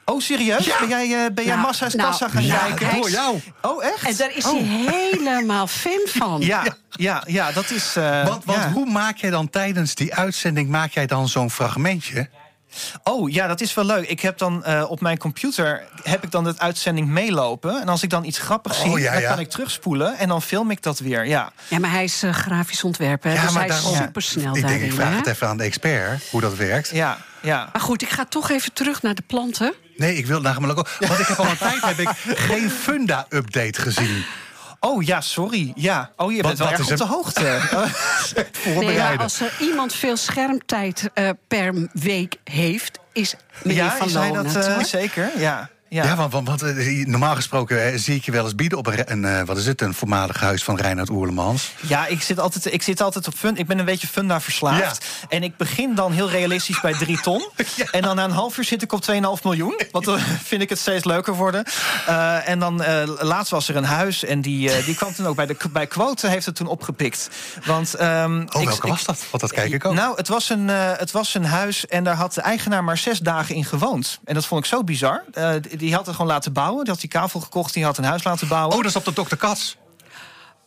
[0.09, 0.65] Oh, serieus?
[0.65, 0.79] Ja.
[0.79, 2.95] Ben jij, eh, ben jij Nou, massa's nou, kassa gaan ja, kijken?
[3.01, 3.41] door jou.
[3.63, 4.09] Oh, echt?
[4.09, 4.53] En daar is oh.
[4.53, 6.41] hij helemaal fan van.
[6.53, 7.97] Ja, ja, ja, dat is...
[7.97, 8.71] eh, Want, want ja.
[8.73, 12.29] hoe maak jij dan tijdens die uitzending maak jij dan zo'n fragmentje?
[13.03, 14.09] Oh, ja, dat is wel leuk.
[14.09, 17.81] Ik heb dan eh, op mijn computer heb ik dan de uitzending meelopen.
[17.81, 19.29] En als ik dan iets grappigs Oh, zie, ja, dan ja.
[19.29, 20.19] kan ik terugspoelen.
[20.19, 21.53] En dan film ik dat weer, ja.
[21.69, 24.85] Ja, maar hij is grafisch ontwerper, hè, dus hij is daarom- supersnel Ik denk, daarin.
[24.87, 25.17] ik vraag hè?
[25.17, 26.91] het even aan de expert, hoe dat werkt.
[26.93, 27.69] Ja, ja.
[27.73, 29.75] Maar goed, ik ga toch even terug naar de planten.
[29.97, 30.89] Nee, ik wil namelijk ook...
[31.09, 34.25] Want ik heb al een tijd heb ik geen Funda-update gezien.
[34.81, 35.73] Oh ja, sorry.
[35.75, 36.11] Ja.
[36.17, 37.41] Oh, je bent wel wat erg is op de hoogte.
[38.35, 39.19] Nee, maar Voorbereiden.
[39.21, 44.57] als er iemand veel schermtijd eh, per week heeft, is meneer ja, Van Loon dat
[44.57, 45.31] eh, zeker?
[45.39, 45.69] Ja.
[45.97, 46.05] Ja.
[46.05, 48.87] Ja, want, want, want, eh, normaal gesproken eh, zie ik je wel eens bieden op
[48.87, 51.73] een, eh, wat is het, een voormalig huis van Reinhard Oerlemans.
[51.81, 53.57] Ja, ik zit altijd, ik zit altijd op fun.
[53.57, 55.05] Ik ben een beetje funda verslaafd.
[55.29, 57.49] En ik begin dan heel realistisch bij drie ton.
[57.91, 59.81] En dan na een half uur zit ik op 2,5 miljoen.
[59.91, 60.19] Want dan
[60.51, 61.65] vind ik het steeds leuker worden.
[62.45, 62.83] En dan
[63.21, 64.25] laatst was er een huis.
[64.25, 67.29] En die, die kwam toen ook bij, de, bij Quote heeft het toen opgepikt.
[67.65, 69.19] Want, ehm, Oh, ik- welke ik- was dat?
[69.31, 69.95] Want dat kijk ik ook.
[69.95, 73.19] Nou, het was, een, het was een huis en daar had de eigenaar maar zes
[73.19, 74.19] dagen in gewoond.
[74.25, 75.25] En dat vond ik zo bizar.
[75.77, 76.85] Die- die had het gewoon laten bouwen.
[76.85, 78.77] Die had die kavel gekocht, die had een huis laten bouwen.
[78.77, 79.37] oh, dat is op de Dr.
[79.37, 79.75] Katz.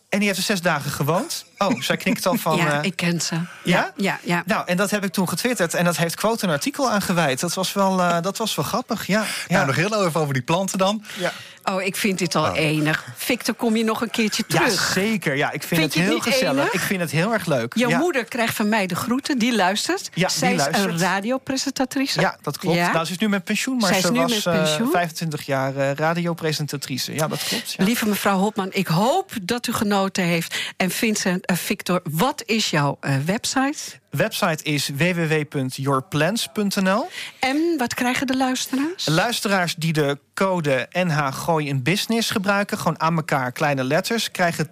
[0.10, 1.46] En die heeft er zes dagen gewoond.
[1.68, 2.58] Oh, zij knikt al van...
[2.62, 3.36] ja, eh, ik ken ze.
[3.64, 3.92] ja?
[3.96, 4.44] Ja, ja.
[4.46, 5.74] Nou, en dat heb ik toen getwitterd.
[5.74, 7.40] En dat heeft Quote een artikel aan gewijd.
[7.40, 9.22] Dat was wel, eh, dat was wel grappig, ja.
[9.48, 9.54] ja.
[9.56, 11.04] Nou, nog heel even over die planten dan.
[11.18, 11.32] ja.
[11.64, 13.06] Oh, ik vind dit al enig.
[13.16, 14.92] Victor, kom je nog een keertje Ja, terug?
[14.94, 15.36] zeker.
[15.36, 16.62] Ja, ik vind, het heel gezellig.
[16.62, 16.74] enig?
[16.74, 17.74] Ik vind het heel erg leuk.
[17.76, 17.98] Jouw ja.
[17.98, 20.10] moeder krijgt van mij de groeten, die luistert.
[20.14, 20.92] Ja, Zij die is luistert.
[20.92, 22.22] een radiopresentatrice.
[22.22, 22.76] Ja, dat klopt.
[22.78, 22.92] Ja?
[22.92, 24.92] Nou, ze is nu met pensioen, maar Zij is ze nu was met eh, pensioen?
[24.92, 27.14] 25 jaar eh, radiopresentatrice.
[27.14, 27.74] Ja, dat klopt.
[27.78, 27.84] Ja.
[27.84, 30.58] Lieve mevrouw Hopman, ik hoop dat u genoten heeft.
[30.78, 33.78] En Vincent, Victor, wat is jouw eh, website?
[34.10, 37.08] Website is www.yourplans.nl.
[37.40, 39.08] En wat krijgen de luisteraars?
[39.08, 44.70] Luisteraars die de code NH Gooi in Business gebruiken, gewoon aan elkaar kleine letters, krijgen
[44.70, 44.72] 10%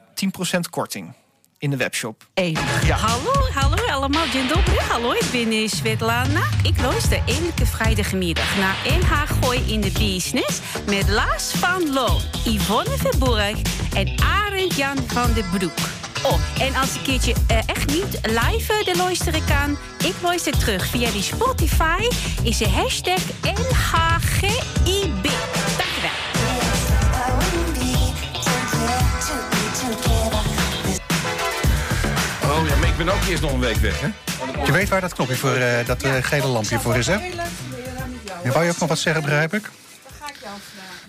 [0.70, 1.14] korting
[1.58, 2.28] in de webshop.
[2.34, 2.88] Enig.
[2.88, 2.98] Ja.
[2.98, 4.26] Hallo, hallo allemaal.
[4.32, 4.78] Dzień dobry.
[4.90, 6.44] Hallo, ik ben eh, Svetlana.
[6.64, 9.12] Ik luister elke vrijdagmiddag naar NH
[9.42, 10.60] Gooi in de Business...
[10.86, 13.62] met Lars van Loon, Yvonne Verburg
[13.94, 16.07] en Arend Jan van den Broek.
[16.24, 19.78] Oh, en als ik een keertje eh, echt niet live eh, de luisteren kan...
[20.06, 22.08] ik luister terug via die Spotify...
[22.44, 25.24] is de hashtag NHGIB.
[25.78, 26.12] Dankjewel.
[32.44, 34.08] Oh ja, maar ik ben ook eerst nog een week weg, hè?
[34.66, 37.16] Je weet waar dat knopje voor, eh, dat gele lampje voor is, hè?
[38.44, 39.70] Ja, wou je ook nog wat zeggen, begrijp ik?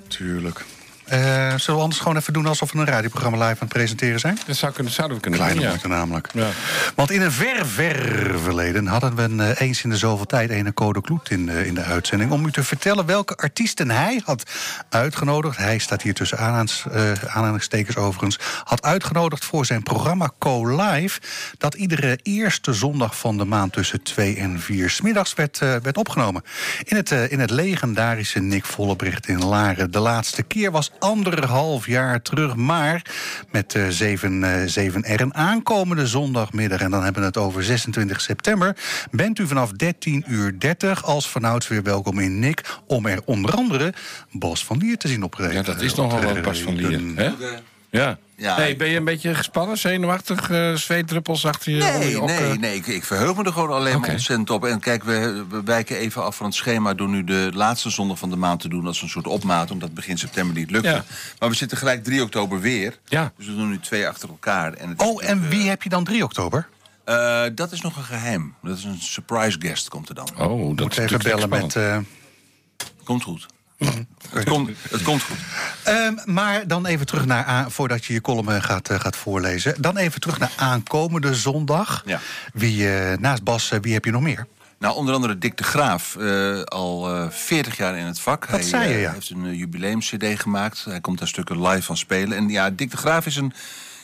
[0.08, 0.64] Tuurlijk.
[1.08, 1.18] Eh,
[1.56, 4.38] zullen we anders gewoon even doen alsof we een radioprogramma live aan het presenteren zijn?
[4.46, 5.86] Dat zou kunnen, zouden we kunnen Kleine doen, ja.
[5.86, 6.28] namelijk.
[6.32, 6.48] Ja.
[6.94, 10.50] Want in een ver, ver verleden hadden we een, eh, eens in de zoveel tijd
[10.50, 12.30] een code kloet in, eh, in de uitzending.
[12.30, 14.50] Om u te vertellen welke artiesten hij had
[14.88, 15.56] uitgenodigd.
[15.56, 18.38] Hij staat hier tussen aanhans- eh, aanhalingstekens overigens.
[18.64, 21.20] Had uitgenodigd voor zijn programma Co Live.
[21.58, 26.42] Dat iedere eerste zondag van de maand tussen 2 en 4 smiddags werd, werd opgenomen.
[26.82, 29.90] In het, in het legendarische Nick Vollebrecht in Laren.
[29.90, 32.56] De laatste keer was anderhalf jaar terug.
[32.56, 33.02] Maar
[33.50, 36.80] met eh 7, eh 7 R een aankomende zondagmiddag.
[36.80, 38.76] En dan hebben we het over 26 september.
[39.10, 42.78] Bent u vanaf 13 uur 30 als vanouds weer welkom in Nick.
[42.86, 43.92] Om er onder andere
[44.32, 45.54] Bas van Lier te zien optreden.
[45.54, 47.00] Ja, dat is nogal wat Bas van Lier.
[47.14, 47.32] Hè?
[47.90, 48.18] Ja.
[48.36, 51.78] Ja, hey, ben je een beetje gespannen, zenuwachtig, eh zweetdruppels achter je?
[51.82, 52.60] Nee, je nee, okken?
[52.60, 54.64] nee ik, ik verheug me er gewoon alleen maar ontzettend op.
[54.64, 56.94] En kijk, we, we wijken even af van het schema...
[56.94, 59.70] door nu de laatste zondag van de maand te doen als een soort opmaat...
[59.70, 60.88] omdat begin september niet lukte.
[60.88, 61.04] Ja.
[61.38, 62.98] Maar we zitten gelijk 3 oktober weer.
[63.04, 63.32] Ja.
[63.36, 64.72] Dus we doen nu twee achter elkaar.
[64.72, 66.68] En het is Oh, en wie heb je dan 3 oktober?
[67.04, 68.54] Eh, dat is nog een geheim.
[68.62, 70.28] Dat is een surprise guest, komt er dan.
[70.38, 71.76] Oh, dat Moet is even bellen met...
[71.76, 71.98] eh,
[73.04, 73.46] Komt goed.
[74.30, 75.36] het, komt, het komt goed.
[75.82, 79.16] Ehm, maar dan even terug naar, aan- voordat je je column eh, gaat, eh, gaat
[79.16, 79.74] voorlezen.
[79.82, 82.02] Dan even terug naar aankomende zondag.
[82.06, 82.20] Ja.
[82.52, 84.46] Wie, eh, naast Bas, wie heb je nog meer?
[84.78, 86.16] Nou, onder andere Dick de Graaf,
[86.64, 88.50] al eh 40 jaar in het vak.
[88.50, 89.12] Dat zei je, ja.
[89.12, 90.84] heeft een jubileums-cd gemaakt.
[90.84, 92.36] Hij komt daar stukken live van spelen.
[92.36, 93.52] En ja, Dick de Graaf is een,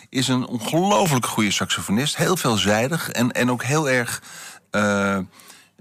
[0.09, 2.17] is een ongelooflijk goede saxofonist.
[2.17, 4.23] Heel veelzijdig en, en ook heel erg...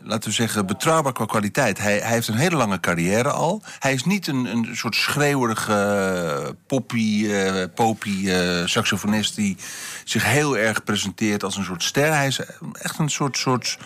[0.03, 1.77] eh, laten we zeggen, betrouwbaar qua kwaliteit.
[1.77, 3.61] Hij, hij heeft een hele lange carrière al.
[3.79, 9.35] Hij is niet een, een soort schreeuwerige eh, poppy, eh popy eh, saxofonist...
[9.35, 9.57] die
[10.03, 12.13] zich heel erg presenteert als een soort ster.
[12.13, 12.39] Hij is
[12.73, 13.37] echt een soort...
[13.37, 13.77] soort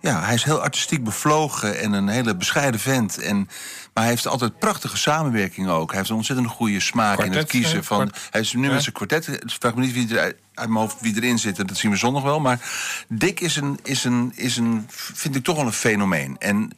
[0.00, 3.18] ja, hij is heel artistiek bevlogen en een hele bescheiden vent.
[3.18, 3.36] En,
[3.94, 5.88] maar hij heeft altijd prachtige samenwerking ook.
[5.88, 8.12] Hij heeft een ontzettend goede smaak in het kiezen eh, van...
[8.30, 8.72] Hij is nu Ja.
[8.72, 9.28] met zijn kwartet.
[9.28, 11.56] Ik vraag me niet wie er uit mijn hoofd wie erin zit.
[11.56, 12.40] Dat zien we zondag wel.
[12.40, 12.60] Maar
[13.08, 16.36] Dick is een, is een, is een, vind ik toch wel een fenomeen.
[16.38, 16.72] En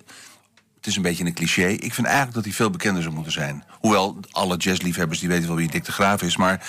[0.76, 1.66] het is een beetje een cliché.
[1.66, 3.64] Ik vind eigenlijk dat hij veel bekender zou moeten zijn.
[3.80, 6.36] Hoewel alle jazzliefhebbers die weten wel wie Dick de Graaf is.
[6.36, 6.66] Maar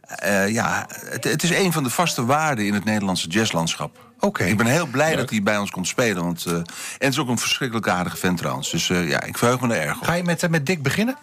[0.00, 3.98] eh, ja, het, het is een van de vaste waarden in het Nederlandse jazzlandschap.
[4.20, 4.44] Oké.
[4.44, 6.24] Ik ben heel blij dat hij bij ons komt spelen.
[6.24, 6.64] Want, eh, en
[6.98, 8.70] het is ook een verschrikkelijk aardige vent trouwens.
[8.70, 10.04] Dus eh, ja, ik verheug me er erg op.
[10.04, 11.16] Ga je met, met Dick beginnen?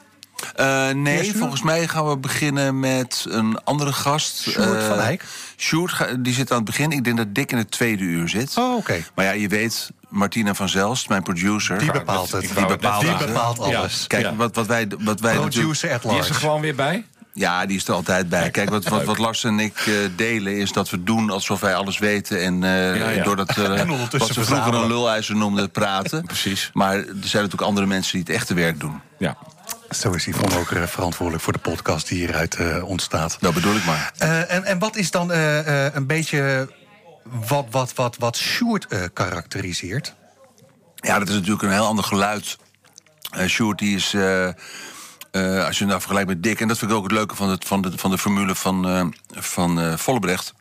[0.55, 4.41] Eh, nee, volgens mij gaan we beginnen met een andere gast.
[4.41, 5.23] Sjoerd Eh, van Eyck?
[5.57, 6.91] Sjoerd, die zit aan het begin.
[6.91, 8.57] Ik denk dat Dick in het tweede uur zit.
[8.57, 9.03] Oh, oké.
[9.15, 11.77] Maar ja, je weet, Martina van Zelst, mijn producer...
[11.79, 12.41] Die bepaalt het.
[12.55, 13.01] Die bepaalt,
[13.55, 14.07] Die alles.
[14.07, 14.35] Kijk, Ja.
[14.35, 15.35] wat, wat wij, wat wij.
[15.35, 17.05] Producer at Die is er gewoon weer bij.
[17.33, 18.49] Ja, die is er altijd bij.
[18.51, 21.75] Kijk, wat, wat, wat Lars en ik eh, delen is dat we doen alsof wij
[21.75, 22.41] alles weten.
[22.41, 23.23] En eh Ja, ja.
[23.23, 26.25] door dat, eh, En wat ze vroeger een lulijzer noemden, praten.
[26.25, 26.69] Precies.
[26.73, 29.01] Maar er zijn natuurlijk andere mensen die het echte werk doen.
[29.17, 29.37] Ja.
[29.99, 33.37] Zo is Yvonne ook eh, verantwoordelijk voor de podcast die hieruit eh, ontstaat.
[33.39, 34.13] Dat bedoel ik maar.
[34.17, 36.69] Eh, en, en wat is dan een beetje
[37.47, 40.15] wat, wat, wat, wat Sjoerd karakteriseert?
[40.95, 42.57] Ja, dat is natuurlijk een heel ander geluid.
[43.31, 44.05] Eh Sjoerd, die is...
[44.05, 46.61] als je hem nou vergelijkt met Dick...
[46.61, 49.13] en dat vind ik ook het leuke van, het, van, de, van de formule van,
[49.31, 50.53] van Vollebrecht...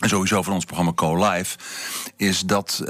[0.00, 1.56] en sowieso van ons programma Co-Live...
[2.16, 2.82] is dat...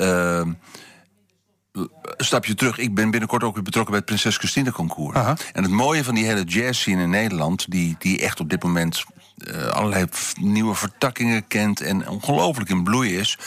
[1.73, 2.79] een stapje terug.
[2.79, 5.17] Ik ben binnenkort ook weer betrokken bij het Prinses Christine Concours.
[5.17, 5.37] Aha.
[5.53, 7.71] En het mooie van die hele jazz scene in Nederland...
[7.71, 9.05] die, die echt op dit moment
[9.37, 10.07] eh, allerlei
[10.41, 11.81] nieuwe vertakkingen kent...
[11.81, 13.39] en ongelooflijk in bloei is...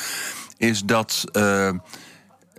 [0.58, 1.24] is dat...
[1.32, 1.72] eh,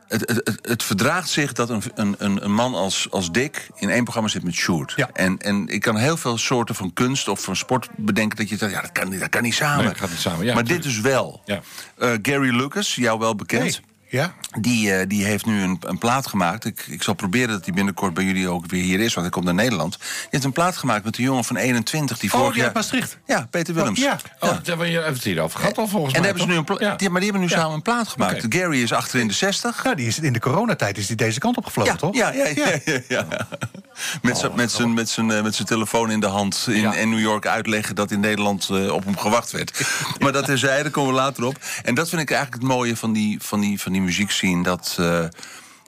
[0.09, 4.29] het, het, verdraagt zich dat een, een, een man als, als Dick in één programma
[4.29, 4.93] zit met Sjoerd.
[4.97, 5.11] Ja.
[5.13, 8.57] En, en ik kan heel veel soorten van kunst of van sport bedenken dat je
[8.57, 9.79] zegt, ja, dat kan, niet- dat kan niet samen.
[9.79, 11.43] Nee, dat gaat niet samen, ja, maar dit dus wel.
[11.45, 11.61] Ja.
[11.99, 13.81] Eh, Gary Lucas, jou wel bekend.
[14.15, 14.35] Ja?
[14.61, 16.65] Die, eh, die heeft nu een, een plaat gemaakt.
[16.65, 19.31] Ik, ik zal proberen dat hij binnenkort bij jullie ook weer hier is, want hij
[19.31, 19.99] komt naar Nederland.
[19.99, 22.73] Die heeft een plaat gemaakt met een jongen van 21 die Oh, vorig die jaar.
[22.75, 23.19] Maastricht.
[23.27, 23.99] Ja, Peter Willems.
[23.99, 24.19] Oh, ja.
[24.41, 26.29] Oh, dat hebben we het hier over gehad al volgens En mij.
[26.31, 26.97] hebben ze nu een Ja.
[26.97, 27.61] die, maar die hebben nu Ja.
[27.61, 28.47] samen een plaat gemaakt.
[28.49, 29.85] Gary is achter in de 60.
[29.85, 32.15] Nou, die is in de coronatijd is die deze kant op gevlogen, Ja, toch?
[32.15, 33.27] ja, ja, ja, ja, ja.
[34.23, 36.95] Met zijn- met zijn- met zijn eh, met zijn telefoon in de hand in, Ja.
[36.95, 39.81] in New York uitleggen dat in Nederland eh, op hem gewacht werd.
[40.19, 41.57] maar dat terzijde, daar komen we later op.
[41.83, 44.63] En dat vind ik eigenlijk het mooie van die, van die, van die muziekscene.
[44.63, 45.25] Dat, eh,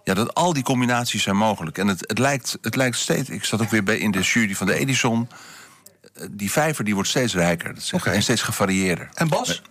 [0.05, 1.79] ja, dat al die combinaties zijn mogelijk.
[1.79, 3.29] En het, het, lijkt, het lijkt steeds.
[3.29, 5.29] Ik zat ook weer bij in de jury van de Edison.
[6.15, 7.75] Eh, Die vijver die wordt steeds rijker.
[7.91, 8.05] Dat.
[8.07, 9.09] En steeds gevarieerder.
[9.15, 9.63] En Bas?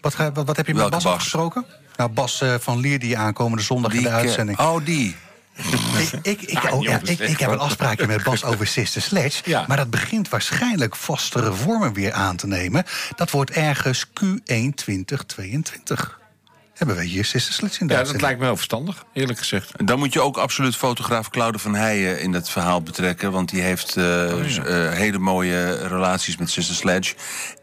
[0.00, 1.12] Wat, ga- wat, wat heb je met Bas Bas?
[1.12, 1.64] afgesproken?
[1.96, 4.58] Nou, Bas eh, van Lier die aankomende zondag in de uitzending.
[4.58, 5.16] Oh, die.
[5.98, 9.02] Ik, ik, ik, Ah, oh, ja, ik, ik heb een afspraakje met Bas over Sister
[9.02, 9.42] Sledge.
[9.50, 9.64] Ja.
[9.68, 12.84] Maar dat begint waarschijnlijk vastere vormen weer aan te nemen.
[13.16, 16.20] Dat wordt ergens Q1 2022.
[16.78, 19.72] Hebben we hier Sister Sledge in de Ja, dat lijkt me heel verstandig, eerlijk gezegd.
[19.76, 23.32] En Dan moet je ook absoluut fotograaf Claude van Heijen in het verhaal betrekken.
[23.32, 24.04] Want die heeft eh,
[24.46, 27.14] z- eh, hele mooie relaties met Sister Sledge.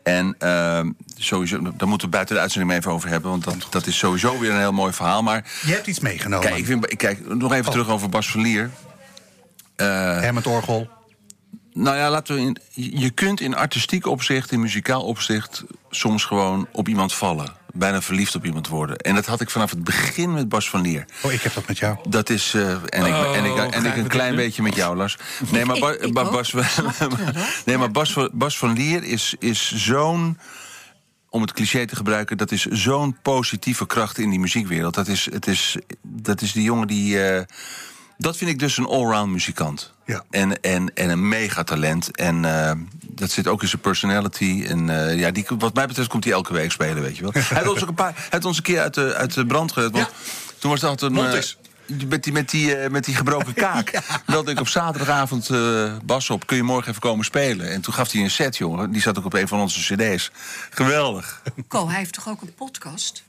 [0.03, 0.79] En eh,
[1.17, 3.29] sowieso, daar moeten we buiten de uitzending mee even over hebben.
[3.29, 5.23] Want dat, dat is sowieso weer een heel mooi verhaal.
[5.23, 6.45] Maar Je hebt iets meegenomen.
[6.47, 7.71] kijk, ik vind, ik kijk nog even Oh.
[7.71, 8.69] terug over Bas Verlier.
[9.75, 9.87] Eh,
[10.19, 10.89] Hermet Orgel.
[11.73, 12.57] nou ja, laten we in,
[12.99, 15.63] je kunt in artistiek opzicht, in muzikaal opzicht...
[15.89, 17.63] soms gewoon op iemand vallen.
[17.77, 18.97] Bijna verliefd op iemand worden.
[18.97, 21.05] En dat had ik vanaf het begin met Bas van Lier.
[21.21, 21.97] Oh, ik heb dat met jou.
[22.09, 22.53] Dat is.
[22.53, 22.91] eh, en, ik,
[23.35, 25.17] en, ik, Oh, en ik een klein beetje met jou, Lars.
[25.51, 26.29] Nee, maar, Ba- Ba-.
[26.31, 26.53] Bas,
[27.65, 30.37] nee, maar Bas, van- Bas van Lier is, is zo'n.
[31.29, 34.93] Om het cliché te gebruiken, dat is zo'n positieve kracht in die muziekwereld.
[34.93, 37.23] Dat is, het is, dat is die jongen die.
[37.29, 37.43] eh,
[38.17, 39.93] dat vind ik dus een allround muzikant.
[40.05, 40.23] Ja.
[40.29, 42.15] En, en, en een megatalent.
[42.17, 44.65] En eh, dat zit ook in zijn personality.
[44.67, 47.31] En eh, ja, die, wat mij betreft komt hij elke week spelen, weet je wel.
[47.33, 48.13] hij heeft ons ook een paar.
[48.15, 49.91] Hij heeft ons een keer uit de, uit de brand gered.
[49.91, 50.09] Want
[50.59, 51.09] toen was dat een.
[51.15, 51.57] eh, Montes.
[52.07, 54.01] met die, met, die, eh, met die gebroken kaak.
[54.25, 56.47] Belde ik op zaterdagavond eh, Bas op.
[56.47, 57.71] Kun je morgen even komen spelen?
[57.71, 58.91] En toen gaf hij een set, jongen.
[58.91, 60.31] Die zat ook op een van onze cd's.
[60.69, 61.41] Geweldig.
[61.67, 63.23] Ko, hij heeft toch ook een podcast?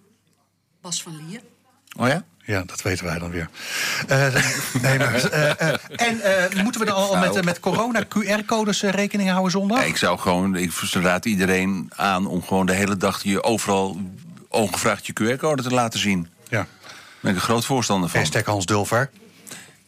[0.80, 1.40] Bas van Lier.
[1.98, 2.24] Oh ja?
[2.46, 3.48] Ja, dat weten wij dan weer.
[4.08, 4.26] Eh,
[4.82, 8.82] nee, maar, eh, eh, en eh, moeten we dan al met, eh, met corona QR-codes
[8.82, 9.78] rekening houden zondag?
[9.78, 14.00] Ja, ik zou gewoon, ik raad iedereen aan om gewoon de hele dag je overal
[14.48, 16.28] ongevraagd je QR-code te laten zien.
[16.48, 16.56] Ja.
[16.58, 16.66] Daar
[17.20, 18.20] ben ik een groot voorstander van.
[18.20, 19.10] Hashtag Hans Dulver.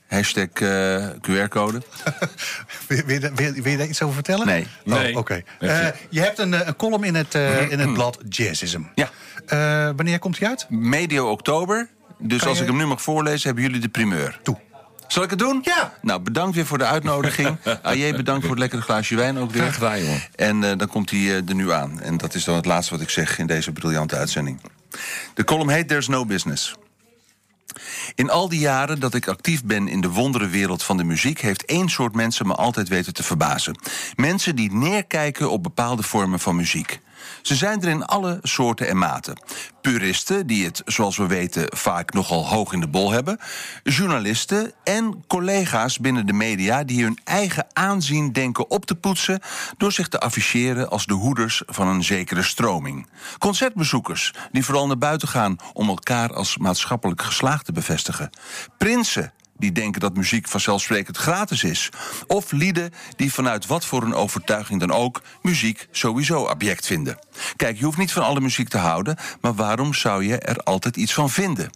[0.07, 0.47] Hashtag
[1.21, 1.83] QR-code.
[2.89, 4.47] Wil, wil, je- wil, wil je daar iets over vertellen?
[4.47, 4.67] Nee.
[4.87, 5.17] Oh, Nee.
[5.17, 5.43] Oké.
[5.59, 8.81] Eh, je hebt een, een column in het, eh, in het blad Jazzism.
[8.95, 9.11] Ja.
[9.47, 10.67] Eh, wanneer komt die uit?
[10.71, 11.89] Medio oktober.
[12.19, 14.41] Dus als je- ik hem nu mag voorlezen, hebben jullie de primeur.
[14.43, 14.59] Toe.
[15.07, 15.61] Zal ik het doen?
[15.65, 15.93] Ja.
[16.03, 17.57] Nou, bedankt weer voor de uitnodiging.
[17.83, 19.63] AJ, bedankt voor het lekkere glaasje wijn ook weer.
[19.63, 20.23] Graag gedaan, jongen.
[20.35, 22.01] En eh, dan komt hij eh, er nu aan.
[22.01, 24.61] En dat is dan het laatste wat ik zeg in deze briljante uitzending.
[25.35, 26.75] De column heet There's No Business.
[28.15, 31.41] In al die jaren dat ik actief ben in de wonderenwereld van de muziek...
[31.41, 33.79] heeft één soort mensen me altijd weten te verbazen.
[34.17, 37.01] Mensen die neerkijken op bepaalde vormen van muziek.
[37.43, 39.41] Ze zijn er in alle soorten en maten.
[39.81, 43.39] Puristen, die het, zoals we weten, vaak nogal hoog in de bol hebben.
[43.83, 46.85] Journalisten en collega's binnen de media...
[46.85, 49.41] die hun eigen aanzien denken op te poetsen...
[49.77, 53.09] door zich te afficheren als de hoeders van een zekere stroming.
[53.39, 55.57] Concertbezoekers, die vooral naar buiten gaan...
[55.73, 58.31] om elkaar als maatschappelijk geslaagd te bevestigen.
[58.79, 61.89] Prinsen, die denken dat muziek vanzelfsprekend gratis is.
[62.27, 67.19] Of lieden die vanuit wat voor een overtuiging dan ook muziek sowieso object vinden.
[67.57, 70.97] Kijk, je hoeft niet van alle muziek te houden, maar waarom zou je er altijd
[70.97, 71.71] iets van vinden?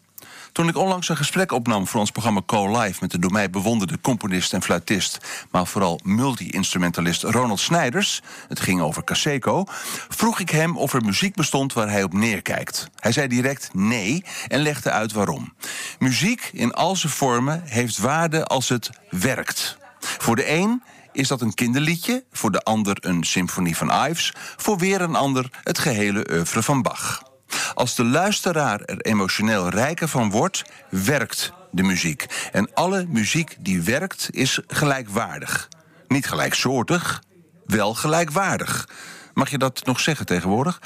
[0.53, 2.98] Toen ik onlangs een gesprek opnam voor ons programma Co-Live...
[3.00, 5.18] met de door mij bewonderde componist en fluitist...
[5.50, 8.22] maar vooral multi-instrumentalist Ronald Snijders...
[8.48, 9.64] het ging over Caseco...
[10.09, 12.88] vroeg ik hem of er muziek bestond waar hij op neerkijkt.
[12.96, 15.55] Hij zei direct nee en legde uit waarom.
[15.98, 19.76] Muziek in al zijn vormen heeft waarde als het werkt.
[19.98, 20.82] Voor de een
[21.12, 24.32] is dat een kinderliedje, voor de ander een symfonie van Ives...
[24.57, 27.32] voor weer een ander het gehele oeuvre van Bach.
[27.74, 32.48] Als de luisteraar er emotioneel rijker van wordt, werkt de muziek.
[32.53, 35.68] En alle muziek die werkt is gelijkwaardig.
[36.09, 37.22] Niet gelijksoortig,
[37.66, 38.88] wel gelijkwaardig.
[39.34, 40.80] Mag je dat nog zeggen tegenwoordig?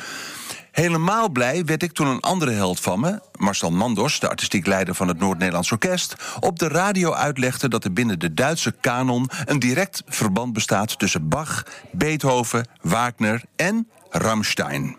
[0.76, 4.94] Helemaal blij werd ik toen een andere held van me, Marcel Mandors, de artistiek leider
[4.94, 9.58] van het Noord-Nederlands Orkest, op de radio uitlegde dat er binnen de Duitse kanon een
[9.58, 14.96] direct verband bestaat tussen Bach, Beethoven, Wagner en Rammstein.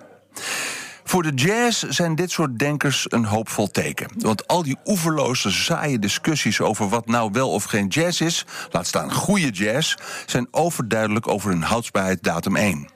[1.07, 4.07] Voor de jazz zijn dit soort denkers een hoopvol teken.
[4.17, 8.87] Want al die oeverloze, saaie discussies over wat nou wel of geen jazz is, laat
[8.87, 9.95] staan goede jazz,
[10.25, 12.89] zijn overduidelijk over hun houdbaarheidsdatum 1.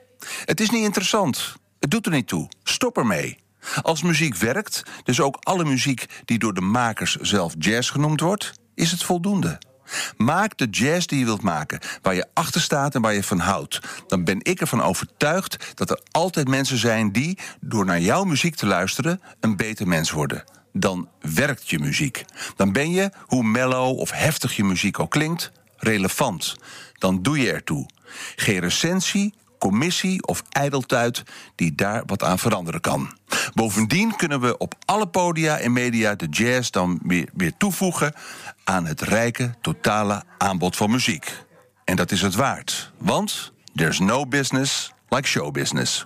[0.46, 1.56] Het is niet interessant.
[1.80, 2.50] Het doet er niet toe.
[2.64, 3.38] Stop ermee.
[3.82, 8.54] Als muziek werkt, dus ook alle muziek die door de makers zelf jazz genoemd wordt,
[8.76, 9.60] is het voldoende.
[10.18, 13.40] Maak de jazz die je wilt maken, waar je achter staat en waar je van
[13.40, 13.80] houdt.
[14.08, 18.56] Dan ben ik ervan overtuigd dat er altijd mensen zijn die, door naar jouw muziek
[18.56, 20.44] te luisteren, een beter mens worden.
[20.74, 22.26] Dan werkt je muziek.
[22.56, 26.56] Dan ben je, hoe mellow of heftig je muziek ook klinkt, relevant.
[26.98, 27.90] Dan doe je ertoe.
[28.36, 31.24] Geen recensie, commissie of ijdeltuit
[31.56, 33.18] die daar wat aan veranderen kan.
[33.54, 38.14] Bovendien kunnen we op alle podia en media de jazz dan weer, weer toevoegen
[38.72, 41.44] aan het rijke totale aanbod van muziek.
[41.84, 46.06] En dat is het waard, want there's no business like show business.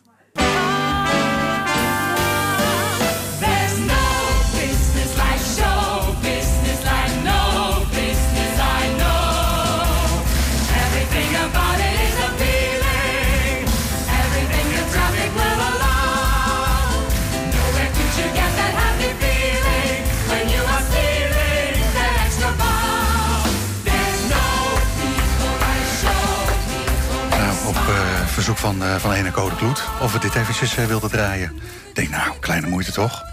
[28.46, 29.84] Verzoek van, eh van ene Code Kloet.
[30.02, 31.52] Of we dit eventjes eh, wilden draaien.
[31.90, 33.24] Ik denk, nou, kleine moeite toch?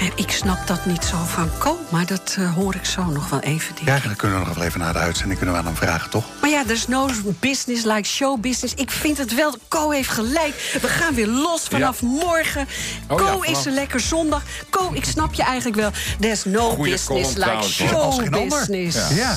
[0.00, 3.28] En ik snap dat niet zo van Co, maar dat eh, hoor ik zo nog
[3.28, 3.74] wel even.
[3.80, 6.10] Ja, eigenlijk kunnen we nog wel even naar de uitzending kunnen we aan hem vragen,
[6.10, 6.24] toch?
[6.40, 7.08] Maar ja, there's no
[7.38, 8.74] business like show business.
[8.74, 10.78] Ik vind het wel, Co heeft gelijk.
[10.80, 12.68] We gaan weer los vanaf morgen.
[13.08, 14.42] Oh Co ja, is een lekker zondag.
[14.70, 15.90] Co, ik snap je eigenlijk wel.
[16.20, 19.14] There's no Goeie business column like trouwens, show business.
[19.14, 19.36] Ja.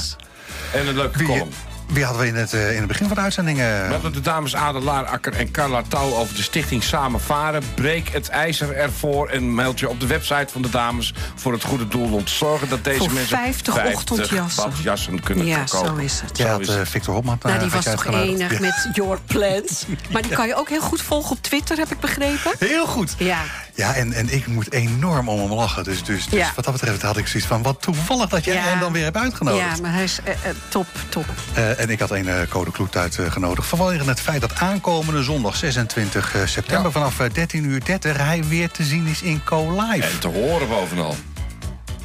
[0.73, 1.51] En een leuke Wie, column.
[1.87, 3.59] Wie hadden we in het, eh, in het begin van de uitzending?
[3.59, 7.63] eh, We hadden de dames Adelaar Akker en Carla Touw over de stichting Samen Varen.
[7.75, 11.13] Breek het ijzer ervoor en meld je op de website van de dames...
[11.35, 13.37] voor het goede doel om te zorgen dat deze Voor mensen...
[13.37, 14.69] 50 ochtendjassen.
[14.69, 15.87] badjassen kunnen Ja, verkopen.
[15.95, 16.37] zo is het.
[16.37, 16.89] Jij Zo had eh, het.
[16.89, 17.37] Victor Hopman.
[17.41, 18.59] Nou, eh, die was toch enig Ja.
[18.59, 19.85] met Your Plans.
[20.11, 22.51] Maar die kan je ook heel goed volgen op Twitter, heb ik begrepen.
[22.59, 23.15] Heel goed.
[23.17, 23.37] Ja.
[23.75, 25.83] Ja, en, en ik moet enorm om hem lachen.
[25.83, 26.51] Dus, dus, dus Ja.
[26.55, 27.61] wat dat betreft had ik zoiets van...
[27.63, 28.61] wat toevallig dat jij Ja.
[28.61, 29.75] hem dan weer hebt uitgenodigd.
[29.75, 31.25] Ja, maar hij is eh, eh, top, top.
[31.53, 33.67] Eh, en ik had een eh, code kloet uitgenodigd.
[33.67, 36.91] Vanwege het feit dat aankomende zondag 26 eh, september...
[36.91, 40.07] vanaf eh, 13 uur 30 hij weer te zien is in Co-Live.
[40.07, 41.15] En te horen bovenal.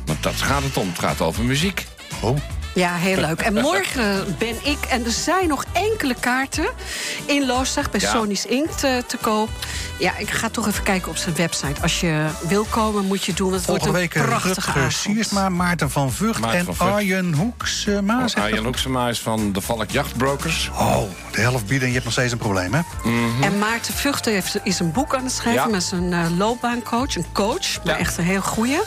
[0.07, 0.89] Want dat gaat het om.
[0.89, 1.87] Het gaat over muziek.
[2.21, 2.37] Oh,
[2.75, 3.41] Ja, heel leuk.
[3.41, 6.69] En morgen ben ik, en er zijn nog enkele kaarten
[7.27, 8.11] in Loosdrecht bij Ja.
[8.11, 8.71] Sony's Inc.
[8.71, 9.49] te, te koop.
[9.99, 11.83] Ja, ik ga toch even kijken op zijn website.
[11.83, 13.51] Als je wil komen, moet je doen.
[13.51, 14.93] want Het volgende wordt week een eh, prachtige Rutger avond.
[14.93, 16.93] Siersma, Maarten van Vught Maarten en van Vught.
[16.93, 18.29] Arjen Hoeksma.
[18.29, 18.65] zeg Arjen?
[18.65, 20.71] Hoeksema is van de Valk Jachtbrokers.
[20.75, 22.81] Oh, de helft bieden en je hebt nog steeds een probleem, hè?
[23.41, 25.63] En Maarten Vuchter heeft, is een boek aan het schrijven...
[25.63, 25.69] Ja.
[25.69, 27.99] met zijn eh, loopbaancoach, een coach, maar Ja.
[28.01, 28.81] echt een heel goeie.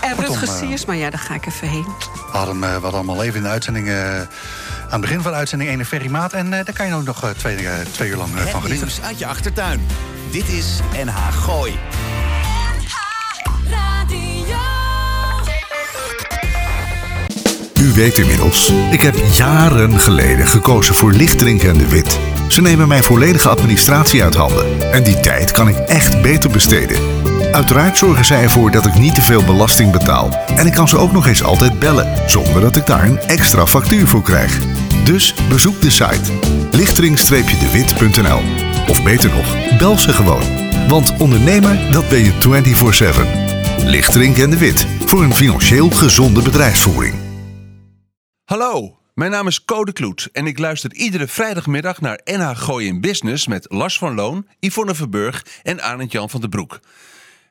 [0.00, 1.84] En Kortom, Rutger eh, maar ja, daar ga ik even heen.
[1.84, 3.88] We hadden, we hadden allemaal even in de uitzending...
[3.88, 6.32] eh, aan het begin van de uitzending ene ferrymaat.
[6.32, 8.76] En eh, daar kan je ook nog twee, twee uur lang van Het genieten.
[8.86, 9.86] nieuws uit je achtertuin.
[10.30, 11.72] Dit is NH Gooi.
[17.80, 22.18] U weet inmiddels, ik heb jaren geleden gekozen voor Lichterink en de Wit.
[22.48, 24.92] Ze nemen mijn volledige administratie uit handen.
[24.92, 27.00] En die tijd kan ik echt beter besteden.
[27.52, 30.44] Uiteraard zorgen zij ervoor dat ik niet te veel belasting betaal.
[30.56, 33.66] En ik kan ze ook nog eens altijd bellen, zonder dat ik daar een extra
[33.66, 34.58] factuur voor krijg.
[35.04, 36.32] Dus bezoek de site
[36.70, 40.64] lichtering-dewit.nl Of beter nog, bel ze gewoon.
[40.88, 42.32] Want ondernemer, dat ben je
[43.78, 43.86] 24-7.
[43.86, 47.14] Lichterink en de Wit, voor een financieel gezonde bedrijfsvoering.
[48.44, 53.46] Hallo, mijn naam is Code Kloet en ik luister iedere vrijdagmiddag naar NH in Business
[53.46, 56.80] met Lars van Loon, Yvonne Verburg en Arend Jan van den Broek.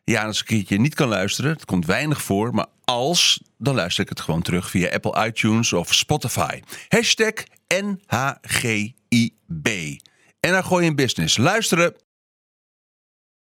[0.03, 3.75] Ja, als ik een keertje niet kan luisteren, het komt weinig voor, maar als, dan
[3.75, 6.59] luister ik het gewoon terug via Apple iTunes of Spotify.
[6.88, 7.33] Hashtag
[7.67, 8.93] NHGIB.
[10.45, 11.37] NH Gooi in Business.
[11.37, 11.93] Luisteren!